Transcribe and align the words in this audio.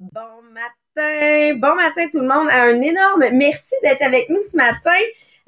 Bon 0.00 0.42
matin, 0.52 1.54
bon 1.56 1.74
matin 1.74 2.08
tout 2.12 2.20
le 2.20 2.28
monde. 2.28 2.48
Un 2.50 2.80
énorme 2.80 3.24
merci 3.32 3.74
d'être 3.82 4.02
avec 4.02 4.28
nous 4.30 4.42
ce 4.42 4.56
matin. 4.56 4.90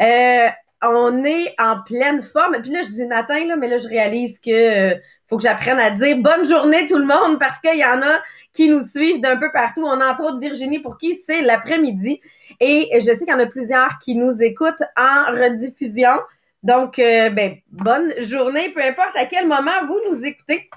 Euh, 0.01 0.49
on 0.83 1.25
est 1.25 1.55
en 1.59 1.83
pleine 1.83 2.23
forme. 2.23 2.61
Puis 2.61 2.71
là, 2.71 2.83
je 2.83 2.89
dis 2.91 3.07
matin, 3.07 3.45
là, 3.47 3.57
mais 3.57 3.69
là, 3.69 3.79
je 3.79 3.87
réalise 3.87 4.41
que 4.41 4.95
euh, 4.95 4.99
faut 5.29 5.37
que 5.37 5.45
j'apprenne 5.45 5.79
à 5.79 5.91
dire 5.91 6.17
bonne 6.19 6.45
journée 6.45 6.87
tout 6.87 6.99
le 6.99 7.05
monde 7.05 7.39
parce 7.39 7.61
qu'il 7.61 7.79
y 7.79 7.85
en 7.85 8.03
a 8.03 8.21
qui 8.53 8.69
nous 8.69 8.81
suivent 8.81 9.21
d'un 9.21 9.37
peu 9.37 9.51
partout. 9.53 9.83
On 9.83 10.01
a 10.01 10.13
entre 10.13 10.25
autres 10.25 10.41
Virginie 10.41 10.81
pour 10.81 10.99
qui 10.99 11.15
c'est 11.15 11.43
l'après-midi. 11.43 12.21
Et 12.59 12.89
je 12.95 13.07
sais 13.07 13.25
qu'il 13.25 13.29
y 13.29 13.33
en 13.33 13.39
a 13.39 13.47
plusieurs 13.47 13.99
qui 13.99 14.15
nous 14.15 14.43
écoutent 14.43 14.83
en 14.97 15.33
rediffusion. 15.33 16.19
Donc, 16.63 16.99
euh, 16.99 17.31
ben, 17.31 17.57
bonne 17.71 18.13
journée, 18.19 18.71
peu 18.71 18.83
importe 18.83 19.17
à 19.17 19.25
quel 19.25 19.47
moment 19.47 19.87
vous 19.87 19.99
nous 20.09 20.25
écoutez. 20.27 20.69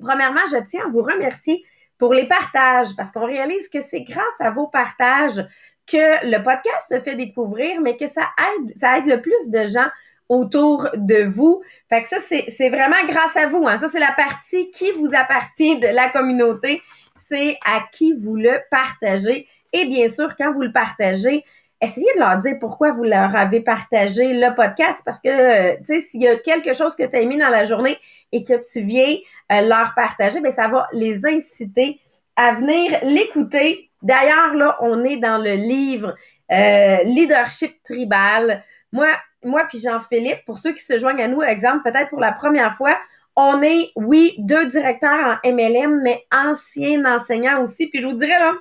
Premièrement, 0.00 0.40
je 0.50 0.56
tiens 0.66 0.86
à 0.86 0.88
vous 0.88 1.02
remercier 1.02 1.64
pour 1.98 2.12
les 2.12 2.26
partages, 2.26 2.88
parce 2.96 3.10
qu'on 3.10 3.24
réalise 3.24 3.68
que 3.68 3.80
c'est 3.80 4.02
grâce 4.02 4.40
à 4.40 4.50
vos 4.50 4.66
partages 4.66 5.44
que 5.86 6.26
le 6.28 6.42
podcast 6.42 6.88
se 6.88 7.00
fait 7.00 7.14
découvrir, 7.14 7.80
mais 7.80 7.96
que 7.96 8.06
ça 8.06 8.28
aide, 8.38 8.72
ça 8.76 8.98
aide 8.98 9.06
le 9.06 9.20
plus 9.22 9.50
de 9.50 9.66
gens 9.66 9.88
autour 10.28 10.88
de 10.94 11.24
vous. 11.24 11.62
Fait 11.88 12.02
que 12.02 12.08
ça, 12.08 12.18
c'est 12.18 12.68
vraiment 12.68 12.96
grâce 13.08 13.36
à 13.36 13.46
vous. 13.46 13.66
Hein. 13.66 13.78
Ça, 13.78 13.88
c'est 13.88 14.00
la 14.00 14.12
partie 14.12 14.70
qui 14.70 14.90
vous 14.92 15.14
appartient 15.14 15.78
de 15.78 15.86
la 15.86 16.10
communauté. 16.10 16.82
C'est 17.16 17.58
à 17.64 17.82
qui 17.92 18.12
vous 18.12 18.36
le 18.36 18.60
partagez. 18.70 19.48
Et 19.72 19.84
bien 19.86 20.08
sûr, 20.08 20.36
quand 20.36 20.52
vous 20.52 20.62
le 20.62 20.72
partagez, 20.72 21.44
essayez 21.80 22.06
de 22.14 22.20
leur 22.20 22.38
dire 22.38 22.56
pourquoi 22.60 22.92
vous 22.92 23.04
leur 23.04 23.34
avez 23.34 23.60
partagé 23.60 24.34
le 24.34 24.54
podcast 24.54 25.02
parce 25.04 25.20
que, 25.20 25.76
tu 25.78 25.84
sais, 25.84 26.00
s'il 26.00 26.22
y 26.22 26.28
a 26.28 26.36
quelque 26.36 26.72
chose 26.72 26.96
que 26.96 27.04
tu 27.04 27.16
as 27.16 27.20
aimé 27.20 27.36
dans 27.38 27.48
la 27.48 27.64
journée 27.64 27.98
et 28.32 28.44
que 28.44 28.54
tu 28.54 28.84
viens 28.84 29.16
euh, 29.52 29.60
leur 29.62 29.92
partager, 29.94 30.40
ben 30.40 30.52
ça 30.52 30.68
va 30.68 30.88
les 30.92 31.26
inciter 31.26 32.00
à 32.36 32.54
venir 32.54 32.98
l'écouter. 33.02 33.90
D'ailleurs, 34.02 34.54
là, 34.54 34.76
on 34.80 35.04
est 35.04 35.16
dans 35.16 35.38
le 35.38 35.54
livre 35.54 36.14
euh, 36.52 37.02
Leadership 37.04 37.82
Tribal. 37.84 38.62
Moi, 38.92 39.08
moi 39.44 39.64
puis 39.68 39.80
Jean-Philippe, 39.80 40.44
pour 40.44 40.58
ceux 40.58 40.72
qui 40.72 40.84
se 40.84 40.98
joignent 40.98 41.22
à 41.22 41.28
nous, 41.28 41.42
exemple, 41.42 41.90
peut-être 41.90 42.10
pour 42.10 42.20
la 42.20 42.32
première 42.32 42.74
fois, 42.76 42.96
on 43.36 43.62
est, 43.62 43.90
oui, 43.96 44.34
deux 44.38 44.66
directeurs 44.66 45.38
en 45.44 45.52
MLM, 45.52 46.00
mais 46.02 46.24
anciens 46.32 47.04
enseignants 47.04 47.62
aussi. 47.62 47.88
Puis 47.88 48.02
je 48.02 48.06
vous 48.06 48.14
dirais, 48.14 48.38
là, 48.38 48.54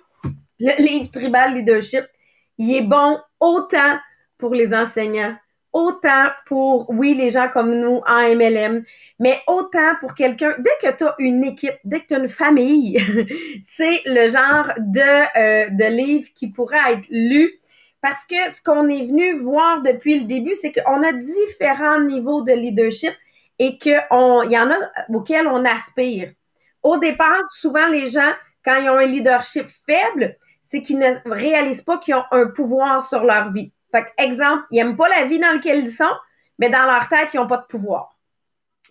le 0.59 0.83
livre 0.83 1.11
Tribal 1.11 1.55
Leadership, 1.55 2.05
il 2.57 2.75
est 2.75 2.81
bon 2.81 3.17
autant 3.39 3.97
pour 4.37 4.53
les 4.53 4.73
enseignants 4.73 5.35
autant 5.75 6.29
pour, 6.45 6.89
oui, 6.89 7.15
les 7.15 7.29
gens 7.29 7.49
comme 7.49 7.77
nous 7.77 8.01
en 8.07 8.21
MLM, 8.33 8.85
mais 9.19 9.41
autant 9.45 9.91
pour 9.99 10.15
quelqu'un, 10.15 10.55
dès 10.57 10.69
que 10.81 10.95
tu 10.95 11.03
as 11.03 11.15
une 11.19 11.43
équipe, 11.43 11.75
dès 11.83 11.99
que 11.99 12.07
tu 12.07 12.13
as 12.13 12.19
une 12.19 12.29
famille, 12.29 12.97
c'est 13.61 14.01
le 14.05 14.27
genre 14.29 14.71
de, 14.77 15.37
euh, 15.37 15.69
de 15.71 15.93
livre 15.93 16.29
qui 16.33 16.47
pourrait 16.47 16.93
être 16.93 17.07
lu. 17.09 17.51
Parce 18.01 18.23
que 18.25 18.49
ce 18.49 18.63
qu'on 18.63 18.87
est 18.87 19.05
venu 19.05 19.37
voir 19.39 19.81
depuis 19.81 20.19
le 20.19 20.25
début, 20.25 20.55
c'est 20.55 20.71
qu'on 20.71 21.03
a 21.03 21.11
différents 21.11 21.99
niveaux 21.99 22.41
de 22.41 22.53
leadership 22.53 23.13
et 23.59 23.77
qu'il 23.77 24.01
y 24.11 24.57
en 24.57 24.71
a 24.71 24.77
auxquels 25.09 25.47
on 25.47 25.63
aspire. 25.65 26.31
Au 26.83 26.97
départ, 26.97 27.49
souvent, 27.49 27.87
les 27.87 28.07
gens, 28.07 28.33
quand 28.63 28.75
ils 28.77 28.89
ont 28.89 28.97
un 28.97 29.05
leadership 29.05 29.67
faible, 29.85 30.37
c'est 30.61 30.81
qu'ils 30.81 30.99
ne 30.99 31.11
réalisent 31.25 31.83
pas 31.83 31.97
qu'ils 31.97 32.15
ont 32.15 32.25
un 32.31 32.47
pouvoir 32.47 33.01
sur 33.01 33.23
leur 33.23 33.51
vie. 33.51 33.71
Fait 33.91 34.05
exemple, 34.17 34.63
ils 34.71 34.77
n'aiment 34.77 34.97
pas 34.97 35.07
la 35.07 35.25
vie 35.25 35.39
dans 35.39 35.53
laquelle 35.53 35.85
ils 35.85 35.91
sont, 35.91 36.03
mais 36.59 36.69
dans 36.69 36.83
leur 36.83 37.07
tête, 37.07 37.29
ils 37.33 37.37
n'ont 37.37 37.47
pas 37.47 37.57
de 37.57 37.65
pouvoir. 37.65 38.17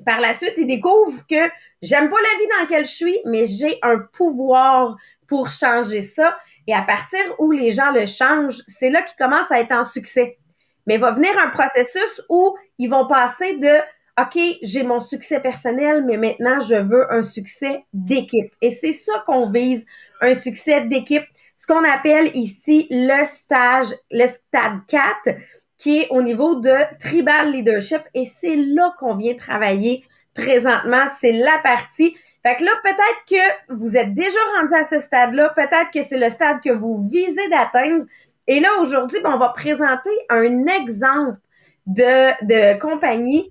Par 0.04 0.20
la 0.20 0.34
suite, 0.34 0.54
ils 0.56 0.66
découvrent 0.66 1.26
que 1.28 1.50
j'aime 1.82 2.10
pas 2.10 2.16
la 2.16 2.38
vie 2.38 2.48
dans 2.48 2.60
laquelle 2.62 2.84
je 2.84 2.90
suis, 2.90 3.18
mais 3.26 3.44
j'ai 3.44 3.78
un 3.82 3.98
pouvoir 3.98 4.96
pour 5.28 5.50
changer 5.50 6.02
ça. 6.02 6.36
Et 6.66 6.74
à 6.74 6.82
partir 6.82 7.20
où 7.38 7.50
les 7.50 7.72
gens 7.72 7.92
le 7.92 8.06
changent, 8.06 8.62
c'est 8.66 8.90
là 8.90 9.02
qu'ils 9.02 9.16
commencent 9.16 9.52
à 9.52 9.60
être 9.60 9.72
en 9.72 9.84
succès. 9.84 10.38
Mais 10.86 10.96
va 10.96 11.10
venir 11.10 11.30
un 11.38 11.50
processus 11.50 12.22
où 12.28 12.56
ils 12.78 12.90
vont 12.90 13.06
passer 13.06 13.58
de 13.58 13.78
OK, 14.20 14.38
j'ai 14.62 14.84
mon 14.84 15.00
succès 15.00 15.40
personnel, 15.40 16.04
mais 16.04 16.16
maintenant 16.16 16.60
je 16.60 16.76
veux 16.76 17.12
un 17.12 17.22
succès 17.22 17.84
d'équipe. 17.92 18.52
Et 18.62 18.70
c'est 18.70 18.92
ça 18.92 19.24
qu'on 19.26 19.50
vise, 19.50 19.86
un 20.20 20.34
succès 20.34 20.82
d'équipe 20.82 21.24
ce 21.56 21.66
qu'on 21.66 21.84
appelle 21.84 22.30
ici 22.34 22.86
le 22.90 23.24
stage, 23.24 23.88
le 24.10 24.26
stade 24.26 24.80
4, 24.88 25.36
qui 25.78 26.00
est 26.00 26.08
au 26.10 26.22
niveau 26.22 26.56
de 26.56 26.74
tribal 26.98 27.52
leadership. 27.52 28.02
Et 28.14 28.24
c'est 28.24 28.56
là 28.56 28.94
qu'on 28.98 29.16
vient 29.16 29.34
travailler 29.34 30.04
présentement. 30.34 31.06
C'est 31.18 31.32
la 31.32 31.58
partie. 31.62 32.16
Fait 32.42 32.56
que 32.56 32.64
là, 32.64 32.72
peut-être 32.82 33.24
que 33.28 33.74
vous 33.74 33.96
êtes 33.96 34.14
déjà 34.14 34.38
rendu 34.58 34.74
à 34.74 34.84
ce 34.84 34.98
stade-là. 34.98 35.50
Peut-être 35.50 35.90
que 35.92 36.02
c'est 36.02 36.18
le 36.18 36.28
stade 36.28 36.60
que 36.62 36.70
vous 36.70 37.08
visez 37.10 37.48
d'atteindre. 37.48 38.04
Et 38.46 38.60
là, 38.60 38.68
aujourd'hui, 38.80 39.20
ben, 39.22 39.32
on 39.34 39.38
va 39.38 39.50
présenter 39.50 40.10
un 40.28 40.66
exemple 40.66 41.38
de, 41.86 42.44
de 42.44 42.78
compagnie 42.78 43.50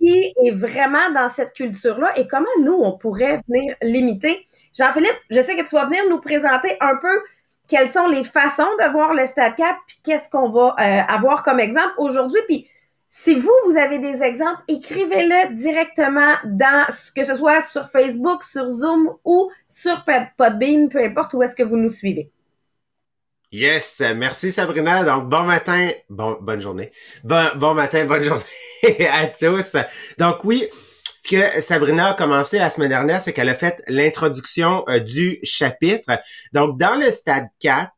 qui 0.00 0.32
est 0.44 0.50
vraiment 0.50 1.10
dans 1.14 1.28
cette 1.28 1.52
culture-là 1.52 2.18
et 2.18 2.26
comment 2.26 2.46
nous, 2.62 2.72
on 2.72 2.96
pourrait 2.96 3.40
venir 3.48 3.74
limiter 3.82 4.46
Jean-Philippe, 4.76 5.18
je 5.30 5.40
sais 5.40 5.56
que 5.56 5.68
tu 5.68 5.74
vas 5.74 5.86
venir 5.86 6.02
nous 6.08 6.20
présenter 6.20 6.76
un 6.80 6.96
peu 6.96 7.20
quelles 7.68 7.90
sont 7.90 8.06
les 8.06 8.24
façons 8.24 8.68
de 8.80 8.92
voir 8.92 9.14
le 9.14 9.24
4, 9.24 9.56
puis 9.86 10.00
qu'est-ce 10.04 10.28
qu'on 10.30 10.48
va 10.50 10.74
euh, 10.78 11.12
avoir 11.12 11.42
comme 11.42 11.60
exemple 11.60 11.92
aujourd'hui. 11.98 12.40
Puis 12.46 12.68
si 13.08 13.34
vous, 13.34 13.52
vous 13.64 13.76
avez 13.76 13.98
des 13.98 14.22
exemples, 14.22 14.62
écrivez-le 14.68 15.54
directement 15.54 16.34
dans, 16.44 16.86
que 17.14 17.24
ce 17.24 17.34
soit 17.36 17.60
sur 17.60 17.88
Facebook, 17.90 18.44
sur 18.44 18.70
Zoom 18.70 19.10
ou 19.24 19.50
sur 19.68 20.04
Podbean, 20.36 20.88
peu 20.88 21.02
importe 21.02 21.34
où 21.34 21.42
est-ce 21.42 21.56
que 21.56 21.62
vous 21.62 21.76
nous 21.76 21.90
suivez. 21.90 22.30
Yes, 23.52 24.00
merci 24.16 24.52
Sabrina. 24.52 25.02
Donc 25.02 25.28
bon 25.28 25.42
matin, 25.42 25.90
bon 26.08 26.38
bonne 26.40 26.62
journée. 26.62 26.92
Bon 27.24 27.48
bon 27.56 27.74
matin, 27.74 28.04
bonne 28.04 28.22
journée 28.82 29.08
à 29.08 29.26
tous. 29.26 29.76
Donc 30.18 30.44
oui, 30.44 30.68
ce 31.22 31.28
que 31.28 31.60
Sabrina 31.60 32.10
a 32.10 32.14
commencé 32.14 32.58
la 32.58 32.70
semaine 32.70 32.90
dernière, 32.90 33.20
c'est 33.20 33.32
qu'elle 33.32 33.48
a 33.48 33.54
fait 33.54 33.82
l'introduction 33.88 34.84
euh, 34.88 35.00
du 35.00 35.38
chapitre. 35.42 36.20
Donc, 36.52 36.78
dans 36.78 36.94
le 36.94 37.10
stade 37.10 37.48
4, 37.60 37.90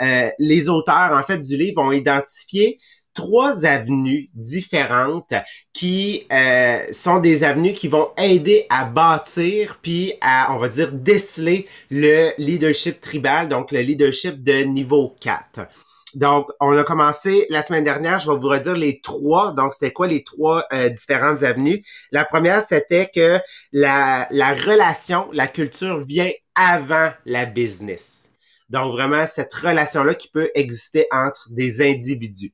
euh, 0.00 0.30
les 0.38 0.68
auteurs, 0.68 1.12
en 1.12 1.22
fait, 1.22 1.38
du 1.38 1.56
livre 1.56 1.82
ont 1.82 1.92
identifié 1.92 2.78
trois 3.14 3.64
avenues 3.64 4.28
différentes 4.34 5.32
qui 5.72 6.26
euh, 6.32 6.78
sont 6.92 7.20
des 7.20 7.44
avenues 7.44 7.72
qui 7.72 7.88
vont 7.88 8.10
aider 8.18 8.66
à 8.68 8.84
bâtir 8.84 9.78
puis 9.80 10.14
à, 10.20 10.54
on 10.54 10.58
va 10.58 10.68
dire, 10.68 10.92
déceler 10.92 11.66
le 11.90 12.30
leadership 12.38 13.00
tribal, 13.00 13.48
donc 13.48 13.72
le 13.72 13.80
leadership 13.80 14.42
de 14.42 14.64
niveau 14.64 15.14
4. 15.20 15.66
Donc, 16.14 16.50
on 16.60 16.76
a 16.78 16.84
commencé 16.84 17.46
la 17.50 17.62
semaine 17.62 17.82
dernière, 17.82 18.20
je 18.20 18.30
vais 18.30 18.38
vous 18.38 18.48
redire 18.48 18.74
les 18.74 19.00
trois. 19.00 19.52
Donc, 19.52 19.74
c'était 19.74 19.92
quoi 19.92 20.06
les 20.06 20.22
trois 20.22 20.64
euh, 20.72 20.88
différentes 20.88 21.42
avenues? 21.42 21.82
La 22.12 22.24
première, 22.24 22.62
c'était 22.62 23.10
que 23.12 23.40
la, 23.72 24.28
la 24.30 24.54
relation, 24.54 25.28
la 25.32 25.48
culture 25.48 26.00
vient 26.04 26.30
avant 26.54 27.10
la 27.26 27.46
business. 27.46 28.28
Donc, 28.68 28.92
vraiment, 28.92 29.26
cette 29.26 29.52
relation-là 29.52 30.14
qui 30.14 30.28
peut 30.28 30.50
exister 30.54 31.06
entre 31.10 31.48
des 31.50 31.80
individus. 31.80 32.52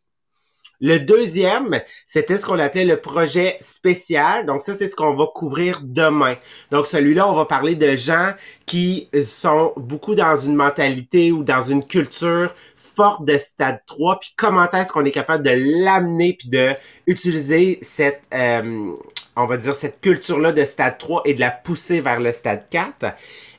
Le 0.81 0.99
deuxième, 0.99 1.81
c'était 2.07 2.37
ce 2.37 2.47
qu'on 2.47 2.59
appelait 2.59 2.85
le 2.85 2.97
projet 2.97 3.57
spécial. 3.61 4.47
Donc 4.47 4.63
ça, 4.63 4.75
c'est 4.75 4.89
ce 4.89 4.97
qu'on 4.97 5.15
va 5.15 5.27
couvrir 5.35 5.81
demain. 5.83 6.37
Donc 6.71 6.87
celui-là, 6.87 7.29
on 7.29 7.35
va 7.35 7.45
parler 7.45 7.75
de 7.75 7.97
gens 7.97 8.33
qui 8.67 9.09
sont 9.23 9.73
beaucoup 9.77 10.15
dans 10.15 10.37
une 10.37 10.55
mentalité 10.55 11.33
ou 11.33 11.45
dans 11.45 11.63
une 11.63 11.85
culture 11.85 12.55
forte 13.01 13.25
de 13.25 13.39
stade 13.39 13.81
3, 13.87 14.21
puis 14.21 14.35
comment 14.37 14.69
est-ce 14.71 14.93
qu'on 14.93 15.05
est 15.05 15.11
capable 15.11 15.45
de 15.45 15.85
l'amener 15.85 16.37
puis 16.39 16.49
de 16.49 16.75
utiliser 17.07 17.79
cette, 17.83 18.23
euh, 18.35 18.93
on 19.37 19.47
va 19.47 19.57
dire, 19.57 19.75
cette 19.75 20.01
culture-là 20.01 20.53
de 20.53 20.65
stade 20.65 20.99
3 20.99 21.23
et 21.25 21.35
de 21.35 21.41
la 21.41 21.51
pousser 21.51 22.01
vers 22.01 22.21
le 22.21 22.33
stade 22.33 22.65
4. 22.71 23.15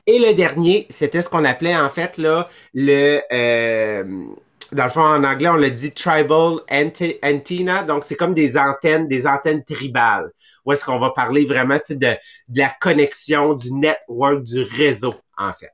Et 0.08 0.20
le 0.20 0.34
dernier, 0.34 0.88
c'était 0.90 1.22
ce 1.22 1.30
qu'on 1.30 1.46
appelait 1.46 1.76
en 1.76 1.90
fait 1.90 2.18
là 2.18 2.50
le 2.74 3.22
euh, 3.32 4.26
dans 4.72 4.86
le 4.86 4.90
fond 4.90 5.02
en 5.02 5.24
anglais 5.24 5.50
on 5.50 5.56
le 5.56 5.70
dit 5.70 5.94
tribal 5.94 6.60
antenna, 6.72 7.84
donc 7.84 8.04
c'est 8.04 8.16
comme 8.16 8.34
des 8.34 8.58
antennes, 8.58 9.08
des 9.08 9.28
antennes 9.28 9.64
tribales. 9.64 10.32
Où 10.66 10.72
est-ce 10.72 10.86
qu'on 10.86 11.00
va 11.00 11.10
parler 11.10 11.46
vraiment 11.46 11.80
de, 11.90 11.96
de 11.96 12.60
la 12.60 12.72
connexion, 12.80 13.54
du 13.54 13.74
network, 13.74 14.44
du 14.44 14.64
réseau 14.64 15.14
en 15.38 15.54
fait. 15.54 15.72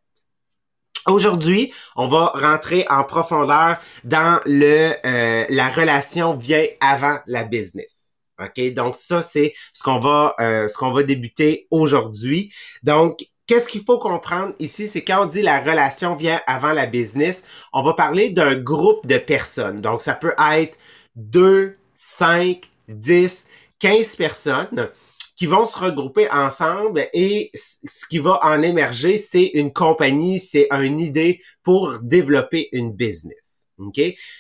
Aujourd'hui, 1.06 1.74
on 1.96 2.08
va 2.08 2.28
rentrer 2.28 2.86
en 2.90 3.04
profondeur 3.04 3.78
dans 4.04 4.42
le 4.46 4.92
euh, 5.06 5.46
la 5.50 5.70
relation 5.70 6.36
vient 6.36 6.66
avant 6.82 7.18
la 7.28 7.44
business. 7.44 8.16
OK? 8.40 8.74
Donc 8.74 8.96
ça 8.96 9.22
c'est 9.22 9.54
ce 9.74 9.84
qu'on 9.84 10.00
va 10.00 10.36
euh, 10.40 10.68
ce 10.68 10.78
qu'on 10.78 10.92
va 10.92 11.04
débuter 11.04 11.68
aujourd'hui. 11.72 12.54
Donc 12.84 13.20
qu'est-ce 13.48 13.70
qu'il 13.70 13.84
faut 13.84 13.98
comprendre 13.98 14.54
ici, 14.60 14.88
c'est 14.88 15.04
quand 15.04 15.24
on 15.24 15.26
dit 15.26 15.42
la 15.42 15.60
relation 15.60 16.16
vient 16.16 16.40
avant 16.46 16.74
la 16.74 16.86
business, 16.86 17.44
on 17.74 17.82
va 17.82 17.94
parler 17.94 18.30
d'un 18.30 18.56
groupe 18.56 19.08
de 19.08 19.18
personnes. 19.18 19.82
Donc, 19.82 20.02
ça 20.02 20.14
peut 20.14 20.36
être 20.38 20.78
2, 21.16 21.78
5, 21.96 22.70
10, 22.90 23.46
15 23.80 24.16
personnes 24.16 24.90
qui 25.36 25.46
vont 25.46 25.66
se 25.66 25.78
regrouper 25.78 26.30
ensemble 26.32 27.08
et 27.14 27.52
ce 27.54 28.08
qui 28.08 28.18
va 28.18 28.40
en 28.44 28.62
émerger, 28.64 29.18
c'est 29.18 29.52
une 29.54 29.72
compagnie, 29.72 30.40
c'est 30.40 30.68
une 30.72 31.00
idée 31.00 31.42
pour 31.64 32.00
développer 32.00 32.70
une 32.72 32.92
business. 32.92 33.68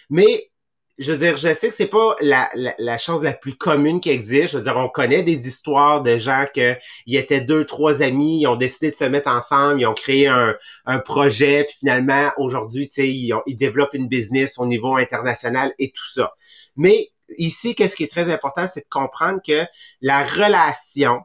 Mais 0.09 0.49
je 0.97 1.11
veux 1.11 1.17
dire, 1.19 1.37
je 1.37 1.53
sais 1.53 1.69
que 1.69 1.75
c'est 1.75 1.87
pas 1.87 2.15
la, 2.21 2.49
la, 2.55 2.97
chose 2.97 3.23
la 3.23 3.33
plus 3.33 3.55
commune 3.55 3.99
qui 3.99 4.09
existe. 4.09 4.49
Je 4.49 4.57
veux 4.57 4.63
dire, 4.63 4.75
on 4.77 4.89
connaît 4.89 5.21
des 5.21 5.47
histoires 5.47 6.01
de 6.01 6.17
gens 6.17 6.45
que 6.53 6.75
ils 7.05 7.17
étaient 7.17 7.41
deux, 7.41 7.65
trois 7.65 8.01
amis, 8.01 8.41
ils 8.41 8.47
ont 8.47 8.55
décidé 8.55 8.89
de 8.89 8.95
se 8.95 9.03
mettre 9.03 9.29
ensemble, 9.29 9.81
ils 9.81 9.85
ont 9.85 9.93
créé 9.93 10.27
un, 10.27 10.55
un 10.85 10.99
projet, 10.99 11.65
puis 11.65 11.77
finalement, 11.79 12.31
aujourd'hui, 12.37 12.87
tu 12.87 12.95
sais, 12.95 13.09
ils, 13.09 13.33
ils 13.45 13.57
développent 13.57 13.93
une 13.93 14.07
business 14.07 14.57
au 14.57 14.65
niveau 14.65 14.95
international 14.95 15.73
et 15.77 15.91
tout 15.91 16.07
ça. 16.09 16.33
Mais 16.75 17.11
ici, 17.37 17.75
qu'est-ce 17.75 17.95
qui 17.95 18.03
est 18.03 18.11
très 18.11 18.31
important, 18.31 18.67
c'est 18.67 18.81
de 18.81 18.89
comprendre 18.89 19.39
que 19.45 19.65
la 20.01 20.25
relation, 20.25 21.21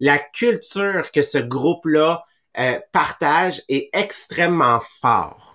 la 0.00 0.18
culture 0.18 1.10
que 1.12 1.22
ce 1.22 1.38
groupe-là 1.38 2.24
euh, 2.58 2.78
partage 2.92 3.62
est 3.68 3.90
extrêmement 3.92 4.80
fort. 5.00 5.45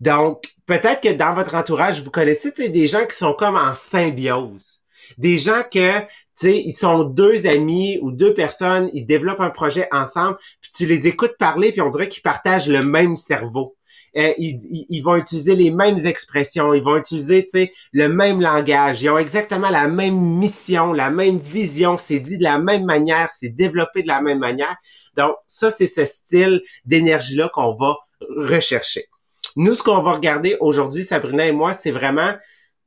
Donc, 0.00 0.42
peut-être 0.66 1.00
que 1.00 1.12
dans 1.12 1.34
votre 1.34 1.54
entourage, 1.54 2.02
vous 2.02 2.10
connaissez 2.10 2.50
des 2.50 2.88
gens 2.88 3.06
qui 3.06 3.16
sont 3.16 3.34
comme 3.34 3.56
en 3.56 3.74
symbiose. 3.74 4.80
Des 5.18 5.38
gens 5.38 5.62
que, 5.62 6.00
tu 6.00 6.06
sais, 6.34 6.58
ils 6.58 6.72
sont 6.72 7.04
deux 7.04 7.46
amis 7.46 7.98
ou 8.02 8.12
deux 8.12 8.34
personnes, 8.34 8.88
ils 8.92 9.04
développent 9.04 9.40
un 9.40 9.50
projet 9.50 9.88
ensemble, 9.92 10.38
puis 10.60 10.70
tu 10.74 10.86
les 10.86 11.06
écoutes 11.06 11.36
parler, 11.38 11.72
puis 11.72 11.80
on 11.80 11.90
dirait 11.90 12.08
qu'ils 12.08 12.22
partagent 12.22 12.68
le 12.68 12.82
même 12.82 13.16
cerveau. 13.16 13.76
Euh, 14.16 14.32
ils, 14.36 15.00
vont 15.00 15.16
utiliser 15.16 15.56
les 15.56 15.70
mêmes 15.70 16.04
expressions, 16.04 16.74
ils 16.74 16.82
vont 16.82 16.98
utiliser 16.98 17.46
le 17.92 18.08
même 18.08 18.42
langage, 18.42 19.00
ils 19.00 19.08
ont 19.08 19.16
exactement 19.16 19.70
la 19.70 19.88
même 19.88 20.18
mission, 20.18 20.92
la 20.92 21.10
même 21.10 21.38
vision, 21.38 21.96
c'est 21.96 22.20
dit 22.20 22.36
de 22.36 22.42
la 22.42 22.58
même 22.58 22.84
manière, 22.84 23.30
c'est 23.30 23.48
développé 23.48 24.02
de 24.02 24.08
la 24.08 24.20
même 24.20 24.38
manière. 24.38 24.76
Donc, 25.16 25.34
ça, 25.46 25.70
c'est 25.70 25.86
ce 25.86 26.04
style 26.04 26.62
d'énergie-là 26.84 27.50
qu'on 27.54 27.74
va 27.74 27.96
rechercher. 28.36 29.06
Nous, 29.56 29.74
ce 29.74 29.82
qu'on 29.82 30.02
va 30.02 30.12
regarder 30.12 30.56
aujourd'hui, 30.60 31.04
Sabrina 31.04 31.46
et 31.46 31.52
moi, 31.52 31.74
c'est 31.74 31.90
vraiment 31.90 32.34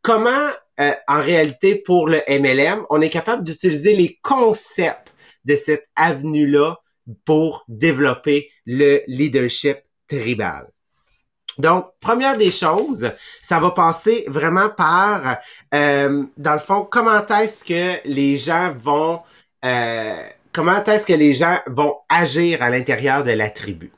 comment, 0.02 0.50
euh, 0.80 0.94
en 1.08 1.22
réalité, 1.22 1.76
pour 1.76 2.08
le 2.08 2.22
MLM, 2.28 2.86
on 2.90 3.02
est 3.02 3.10
capable 3.10 3.44
d'utiliser 3.44 3.96
les 3.96 4.20
concepts 4.22 5.14
de 5.46 5.56
cette 5.56 5.88
avenue-là 5.96 6.76
pour 7.24 7.66
développer 7.68 8.50
le 8.66 9.02
leadership 9.08 9.78
tribal. 10.08 10.68
Donc, 11.58 11.88
première 12.02 12.38
des 12.38 12.52
choses, 12.52 13.12
ça 13.42 13.60
va 13.60 13.72
passer 13.72 14.26
vraiment 14.28 14.70
par, 14.70 15.38
euh, 15.74 16.24
dans 16.38 16.54
le 16.54 16.60
fond, 16.60 16.86
comment 16.90 17.26
est-ce 17.26 17.64
que 17.64 18.02
les 18.06 18.38
gens 18.38 18.74
vont, 18.78 19.22
euh, 19.64 20.28
comment 20.52 20.84
est-ce 20.84 21.06
que 21.06 21.14
les 21.14 21.34
gens 21.34 21.58
vont 21.68 21.96
agir 22.10 22.62
à 22.62 22.70
l'intérieur 22.70 23.24
de 23.24 23.32
la 23.32 23.50
tribu. 23.50 23.94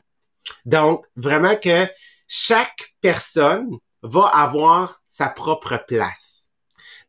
Donc, 0.66 1.06
vraiment 1.16 1.56
que 1.56 1.88
chaque 2.28 2.94
personne 3.02 3.70
va 4.04 4.26
avoir 4.28 5.02
sa 5.08 5.30
propre 5.30 5.80
place. 5.88 6.50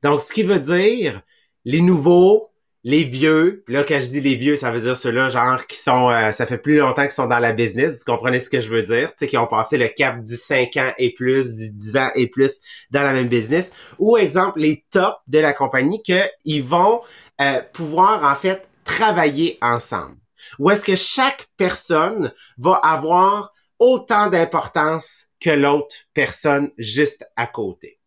Donc, 0.02 0.20
ce 0.20 0.32
qui 0.32 0.42
veut 0.42 0.60
dire, 0.60 1.22
les 1.64 1.80
nouveaux, 1.80 2.52
les 2.84 3.04
vieux, 3.04 3.64
là 3.66 3.82
quand 3.82 4.00
je 4.00 4.06
dis 4.06 4.20
les 4.20 4.36
vieux, 4.36 4.56
ça 4.56 4.70
veut 4.70 4.80
dire 4.80 4.96
ceux-là 4.96 5.28
genre 5.28 5.66
qui 5.66 5.76
sont 5.76 6.10
euh, 6.10 6.30
ça 6.32 6.46
fait 6.46 6.58
plus 6.58 6.78
longtemps 6.78 7.02
qu'ils 7.02 7.10
sont 7.10 7.26
dans 7.26 7.40
la 7.40 7.52
business, 7.52 7.98
vous 7.98 8.12
comprenez 8.12 8.38
ce 8.40 8.48
que 8.48 8.60
je 8.60 8.70
veux 8.70 8.82
dire, 8.82 9.08
tu 9.08 9.14
sais 9.18 9.26
qui 9.26 9.36
ont 9.36 9.46
passé 9.46 9.76
le 9.76 9.88
cap 9.88 10.24
du 10.24 10.36
5 10.36 10.76
ans 10.76 10.92
et 10.96 11.12
plus, 11.12 11.56
du 11.56 11.70
10 11.70 11.96
ans 11.96 12.10
et 12.14 12.28
plus 12.28 12.60
dans 12.90 13.02
la 13.02 13.12
même 13.12 13.28
business 13.28 13.72
ou 13.98 14.16
exemple 14.16 14.60
les 14.60 14.84
tops 14.90 15.16
de 15.26 15.40
la 15.40 15.52
compagnie 15.52 16.02
que 16.02 16.22
ils 16.44 16.62
vont 16.62 17.02
euh, 17.40 17.60
pouvoir 17.72 18.24
en 18.24 18.36
fait 18.36 18.68
travailler 18.84 19.58
ensemble. 19.60 20.16
Ou 20.58 20.70
est-ce 20.70 20.84
que 20.84 20.96
chaque 20.96 21.48
personne 21.56 22.32
va 22.56 22.74
avoir 22.76 23.52
autant 23.78 24.28
d'importance 24.28 25.26
que 25.40 25.50
l'autre 25.50 25.94
personne 26.14 26.70
juste 26.78 27.26
à 27.36 27.46
côté. 27.46 27.98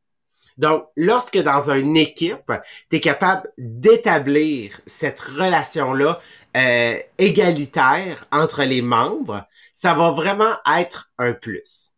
Donc, 0.57 0.85
lorsque 0.95 1.37
dans 1.37 1.71
une 1.71 1.97
équipe, 1.97 2.51
tu 2.89 2.97
es 2.97 2.99
capable 2.99 3.49
d'établir 3.57 4.79
cette 4.85 5.19
relation-là 5.19 6.19
euh, 6.57 6.99
égalitaire 7.17 8.25
entre 8.31 8.63
les 8.63 8.81
membres, 8.81 9.45
ça 9.73 9.93
va 9.93 10.11
vraiment 10.11 10.55
être 10.77 11.09
un 11.17 11.33
plus. 11.33 11.93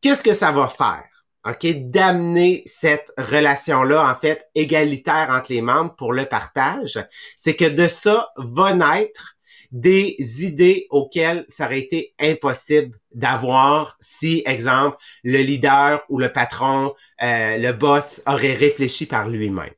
Qu'est-ce 0.00 0.22
que 0.22 0.34
ça 0.34 0.52
va 0.52 0.68
faire? 0.68 1.08
OK, 1.46 1.66
d'amener 1.90 2.62
cette 2.66 3.12
relation-là, 3.18 4.10
en 4.10 4.14
fait, 4.14 4.48
égalitaire 4.54 5.28
entre 5.30 5.52
les 5.52 5.60
membres 5.60 5.94
pour 5.96 6.12
le 6.12 6.26
partage, 6.26 7.04
c'est 7.36 7.56
que 7.56 7.66
de 7.66 7.86
ça 7.88 8.30
va 8.36 8.74
naître 8.74 9.33
des 9.74 10.44
idées 10.44 10.86
auxquelles 10.88 11.44
ça 11.48 11.66
aurait 11.66 11.80
été 11.80 12.14
impossible 12.20 12.96
d'avoir 13.12 13.96
si, 13.98 14.44
exemple, 14.46 14.98
le 15.24 15.38
leader 15.38 16.00
ou 16.08 16.18
le 16.20 16.32
patron, 16.32 16.94
euh, 17.20 17.56
le 17.56 17.72
boss 17.72 18.22
aurait 18.24 18.54
réfléchi 18.54 19.04
par 19.04 19.28
lui-même. 19.28 19.74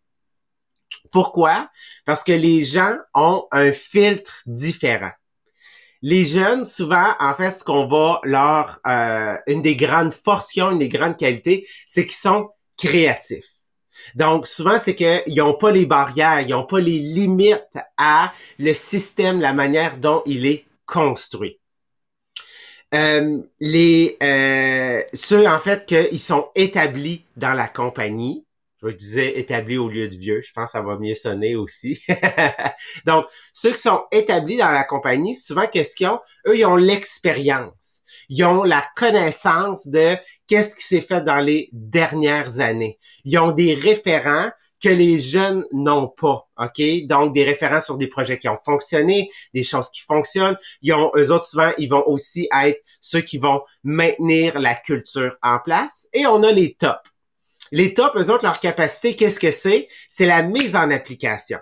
Pourquoi? 1.11 1.71
Parce 2.05 2.23
que 2.23 2.33
les 2.33 2.63
gens 2.63 2.95
ont 3.15 3.47
un 3.53 3.73
filtre 3.73 4.43
différent. 4.45 5.13
Les 6.03 6.27
jeunes, 6.27 6.67
souvent, 6.67 7.15
en 7.19 7.33
fait, 7.33 7.53
ce 7.53 7.65
qu'on 7.65 7.87
va 7.87 8.21
leur... 8.23 8.81
Euh, 8.87 9.37
une 9.47 9.63
des 9.63 9.77
grandes 9.77 10.13
forces 10.13 10.53
qu'ils 10.53 10.63
ont, 10.63 10.73
une 10.73 10.79
des 10.79 10.91
grandes 10.91 11.17
qualités, 11.17 11.67
c'est 11.89 12.05
qu'ils 12.05 12.17
sont 12.17 12.51
créatifs. 12.77 13.56
Donc, 14.15 14.47
souvent, 14.47 14.79
c'est 14.79 14.95
qu'ils 14.95 15.23
n'ont 15.37 15.55
pas 15.55 15.71
les 15.71 15.87
barrières, 15.87 16.41
ils 16.41 16.51
n'ont 16.51 16.67
pas 16.67 16.81
les 16.81 16.99
limites 16.99 17.79
à 17.97 18.33
le 18.59 18.75
système, 18.75 19.41
la 19.41 19.53
manière 19.53 19.97
dont 19.99 20.23
il 20.27 20.47
est 20.47 20.65
construit. 20.87 21.59
Euh, 22.95 23.43
les 23.61 24.17
euh, 24.23 25.03
ceux 25.13 25.47
en 25.47 25.59
fait 25.59 25.87
qu'ils 25.87 26.21
sont 26.21 26.49
établis 26.55 27.25
dans 27.37 27.55
la 27.55 27.69
compagnie. 27.69 28.45
Je 28.83 28.89
disais 28.89 29.39
établis 29.39 29.79
au 29.79 29.89
lieu 29.89 30.09
de 30.09 30.17
vieux. 30.17 30.43
Je 30.45 30.53
pense 30.53 30.67
que 30.67 30.71
ça 30.73 30.83
va 30.83 30.97
mieux 30.99 31.15
sonner 31.15 31.57
aussi. 31.57 32.01
Donc, 33.07 33.27
ceux 33.53 33.73
qui 33.73 33.79
sont 33.79 34.05
établis 34.13 34.59
dans 34.59 34.71
la 34.71 34.85
compagnie, 34.85 35.35
souvent, 35.35 35.67
qu'est-ce 35.67 35.97
qu'ils 35.97 36.07
ont? 36.09 36.21
Eux, 36.47 36.57
ils 36.57 36.67
ont 36.67 36.77
l'expérience 36.77 38.03
ils 38.28 38.44
ont 38.44 38.64
la 38.64 38.84
connaissance 38.96 39.87
de 39.88 40.17
qu'est-ce 40.46 40.75
qui 40.75 40.82
s'est 40.82 41.00
fait 41.00 41.23
dans 41.23 41.40
les 41.40 41.69
dernières 41.73 42.61
années. 42.61 42.99
Ils 43.25 43.38
ont 43.38 43.52
des 43.52 43.75
référents 43.75 44.50
que 44.83 44.88
les 44.88 45.18
jeunes 45.18 45.64
n'ont 45.73 46.09
pas, 46.09 46.49
OK? 46.59 46.83
Donc, 47.06 47.35
des 47.35 47.45
référents 47.45 47.80
sur 47.80 47.97
des 47.97 48.09
projets 48.09 48.38
qui 48.38 48.49
ont 48.49 48.59
fonctionné, 48.64 49.30
des 49.54 49.62
choses 49.62 49.90
qui 49.90 50.02
fonctionnent. 50.02 50.56
Ils 50.83 50.92
ont, 50.92 51.11
eux 51.16 51.33
autres, 51.33 51.47
souvent, 51.47 51.73
ils 51.78 51.88
vont 51.88 52.06
aussi 52.06 52.49
être 52.62 52.80
ceux 53.00 53.23
qui 53.23 53.38
vont 53.38 53.62
maintenir 53.85 54.59
la 54.61 54.75
culture 54.75 55.37
en 55.42 55.59
place. 55.59 56.06
Et 56.12 56.26
on 56.26 56.42
a 56.42 56.52
les 56.52 56.75
tops. 56.75 57.11
Les 57.73 57.95
tops, 57.95 58.14
eux 58.16 58.30
autres, 58.30 58.45
leur 58.45 58.61
capacité, 58.61 59.16
qu'est-ce 59.16 59.40
que 59.40 59.50
c'est? 59.50 59.88
C'est 60.11 60.26
la 60.26 60.42
mise 60.42 60.76
en 60.76 60.90
application. 60.90 61.59